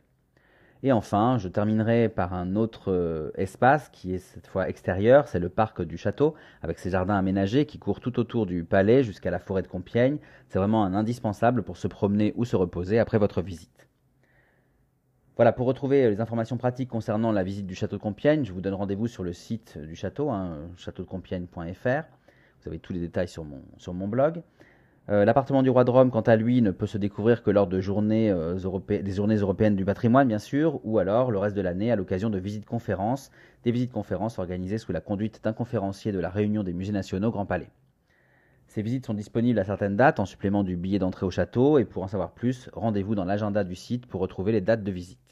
Et 0.82 0.94
enfin, 0.94 1.38
je 1.38 1.50
terminerai 1.50 2.08
par 2.08 2.34
un 2.34 2.56
autre 2.56 2.94
euh, 2.94 3.32
espace 3.36 3.90
qui 3.90 4.14
est 4.14 4.20
cette 4.20 4.48
fois 4.48 4.70
extérieur, 4.70 5.28
c'est 5.28 5.40
le 5.40 5.50
parc 5.50 5.82
du 5.82 5.98
château, 5.98 6.36
avec 6.62 6.80
ses 6.80 6.92
jardins 6.92 7.18
aménagés 7.18 7.66
qui 7.66 7.80
courent 7.80 8.00
tout 8.00 8.18
autour 8.18 8.46
du 8.46 8.64
palais 8.64 9.04
jusqu'à 9.04 9.30
la 9.30 9.40
forêt 9.40 9.62
de 9.62 9.68
Compiègne. 9.68 10.20
C'est 10.48 10.58
vraiment 10.58 10.86
un 10.86 10.94
indispensable 10.94 11.64
pour 11.64 11.76
se 11.76 11.90
promener 11.90 12.32
ou 12.38 12.46
se 12.46 12.56
reposer 12.56 12.98
après 12.98 13.18
votre 13.18 13.42
visite. 13.42 13.87
Voilà, 15.38 15.52
pour 15.52 15.68
retrouver 15.68 16.04
euh, 16.04 16.10
les 16.10 16.20
informations 16.20 16.58
pratiques 16.58 16.90
concernant 16.90 17.32
la 17.32 17.44
visite 17.44 17.68
du 17.68 17.76
château 17.76 17.98
de 17.98 18.02
Compiègne, 18.02 18.44
je 18.44 18.52
vous 18.52 18.60
donne 18.60 18.74
rendez-vous 18.74 19.06
sur 19.06 19.24
le 19.24 19.34
site 19.34 19.78
du 19.78 19.96
château, 19.96 20.32
hein, 20.32 20.58
châteaudecompiègne.fr. 20.78 22.06
Vous 22.60 22.68
avez 22.68 22.80
tous 22.80 22.92
les 22.92 23.00
détails 23.00 23.28
sur 23.28 23.46
mon, 23.46 24.08
blog. 24.08 24.42
Euh, 25.10 25.26
l'appartement 25.26 25.62
du 25.62 25.70
roi 25.70 25.84
de 25.84 25.92
Rome, 25.92 26.10
quant 26.10 26.22
à 26.22 26.36
lui, 26.36 26.64
ne 26.64 26.72
peut 26.72 26.88
se 26.88 26.98
découvrir 26.98 27.44
que 27.44 27.52
lors 27.52 27.68
euh, 27.68 27.70
des 27.70 27.82
journées 29.12 29.36
européennes 29.36 29.76
du 29.76 29.86
patrimoine, 29.86 30.28
bien 30.28 30.40
sûr, 30.40 30.80
ou 30.84 30.98
alors 30.98 31.30
le 31.30 31.38
reste 31.38 31.56
de 31.56 31.62
l'année 31.62 31.92
à 31.92 31.96
l'occasion 31.96 32.32
de 32.32 32.40
visites 32.40 32.66
conférences, 32.66 33.30
des 33.64 33.72
visites 33.72 33.92
conférences 33.92 34.40
organisées 34.40 34.80
sous 34.80 34.92
la 34.92 35.02
conduite 35.02 35.44
d'un 35.44 35.54
conférencier 35.54 36.12
de 36.12 36.20
la 36.20 36.32
Réunion 36.32 36.64
des 36.64 36.74
musées 36.74 36.94
nationaux 36.94 37.30
Grand 37.30 37.46
Palais. 37.46 37.70
Ces 38.66 38.82
visites 38.82 39.06
sont 39.06 39.14
disponibles 39.14 39.60
à 39.60 39.66
certaines 39.66 39.98
dates 39.98 40.20
en 40.20 40.26
supplément 40.26 40.64
du 40.64 40.78
billet 40.78 40.98
d'entrée 40.98 41.28
au 41.28 41.32
château, 41.32 41.78
et 41.78 41.86
pour 41.86 42.02
en 42.02 42.08
savoir 42.08 42.32
plus, 42.32 42.72
rendez-vous 42.74 43.14
dans 43.14 43.24
l'agenda 43.24 43.64
du 43.64 43.76
site 43.76 44.08
pour 44.08 44.20
retrouver 44.20 44.52
les 44.52 44.62
dates 44.62 44.84
de 44.84 44.92
visite. 44.92 45.27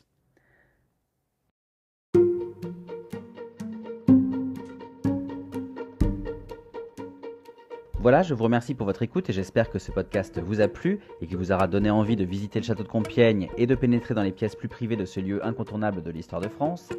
Voilà, 8.05 8.21
je 8.21 8.35
vous 8.35 8.43
remercie 8.43 8.75
pour 8.75 8.85
votre 8.85 9.01
écoute 9.01 9.31
et 9.31 9.33
j'espère 9.33 9.71
que 9.71 9.79
ce 9.79 9.91
podcast 9.91 10.39
vous 10.39 10.61
a 10.61 10.67
plu 10.67 10.99
et 11.21 11.25
qu'il 11.25 11.37
vous 11.37 11.51
aura 11.51 11.65
donné 11.65 11.89
envie 11.89 12.15
de 12.15 12.23
visiter 12.23 12.59
le 12.59 12.63
château 12.63 12.83
de 12.83 12.87
Compiègne 12.87 13.49
et 13.57 13.65
de 13.65 13.73
pénétrer 13.73 14.13
dans 14.13 14.21
les 14.21 14.31
pièces 14.31 14.55
plus 14.55 14.67
privées 14.67 14.95
de 14.95 15.05
ce 15.05 15.19
lieu 15.19 15.43
incontournable 15.43 16.03
de 16.03 16.11
l'histoire 16.11 16.39
de 16.39 16.47
France. 16.47 16.89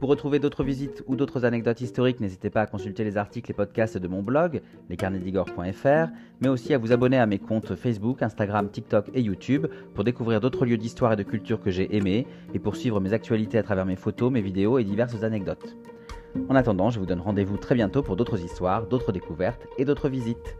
Pour 0.00 0.08
retrouver 0.08 0.38
d'autres 0.38 0.64
visites 0.64 1.04
ou 1.06 1.16
d'autres 1.16 1.44
anecdotes 1.44 1.82
historiques, 1.82 2.18
n'hésitez 2.18 2.48
pas 2.48 2.62
à 2.62 2.66
consulter 2.66 3.04
les 3.04 3.18
articles 3.18 3.50
et 3.50 3.52
podcasts 3.52 3.98
de 3.98 4.08
mon 4.08 4.22
blog, 4.22 4.62
lescarnedigore.fr, 4.88 6.10
mais 6.40 6.48
aussi 6.48 6.72
à 6.72 6.78
vous 6.78 6.92
abonner 6.92 7.18
à 7.18 7.26
mes 7.26 7.38
comptes 7.38 7.74
Facebook, 7.74 8.22
Instagram, 8.22 8.70
TikTok 8.70 9.10
et 9.12 9.20
YouTube 9.20 9.66
pour 9.94 10.02
découvrir 10.02 10.40
d'autres 10.40 10.64
lieux 10.64 10.78
d'histoire 10.78 11.12
et 11.12 11.16
de 11.16 11.24
culture 11.24 11.60
que 11.60 11.70
j'ai 11.70 11.94
aimés 11.94 12.26
et 12.54 12.58
pour 12.58 12.76
suivre 12.76 13.00
mes 13.00 13.12
actualités 13.12 13.58
à 13.58 13.62
travers 13.62 13.84
mes 13.84 13.96
photos, 13.96 14.32
mes 14.32 14.40
vidéos 14.40 14.78
et 14.78 14.84
diverses 14.84 15.22
anecdotes. 15.24 15.76
En 16.48 16.54
attendant, 16.54 16.90
je 16.90 16.98
vous 16.98 17.06
donne 17.06 17.20
rendez-vous 17.20 17.56
très 17.56 17.74
bientôt 17.74 18.02
pour 18.02 18.16
d'autres 18.16 18.42
histoires, 18.42 18.86
d'autres 18.86 19.12
découvertes 19.12 19.66
et 19.78 19.84
d'autres 19.84 20.08
visites. 20.08 20.56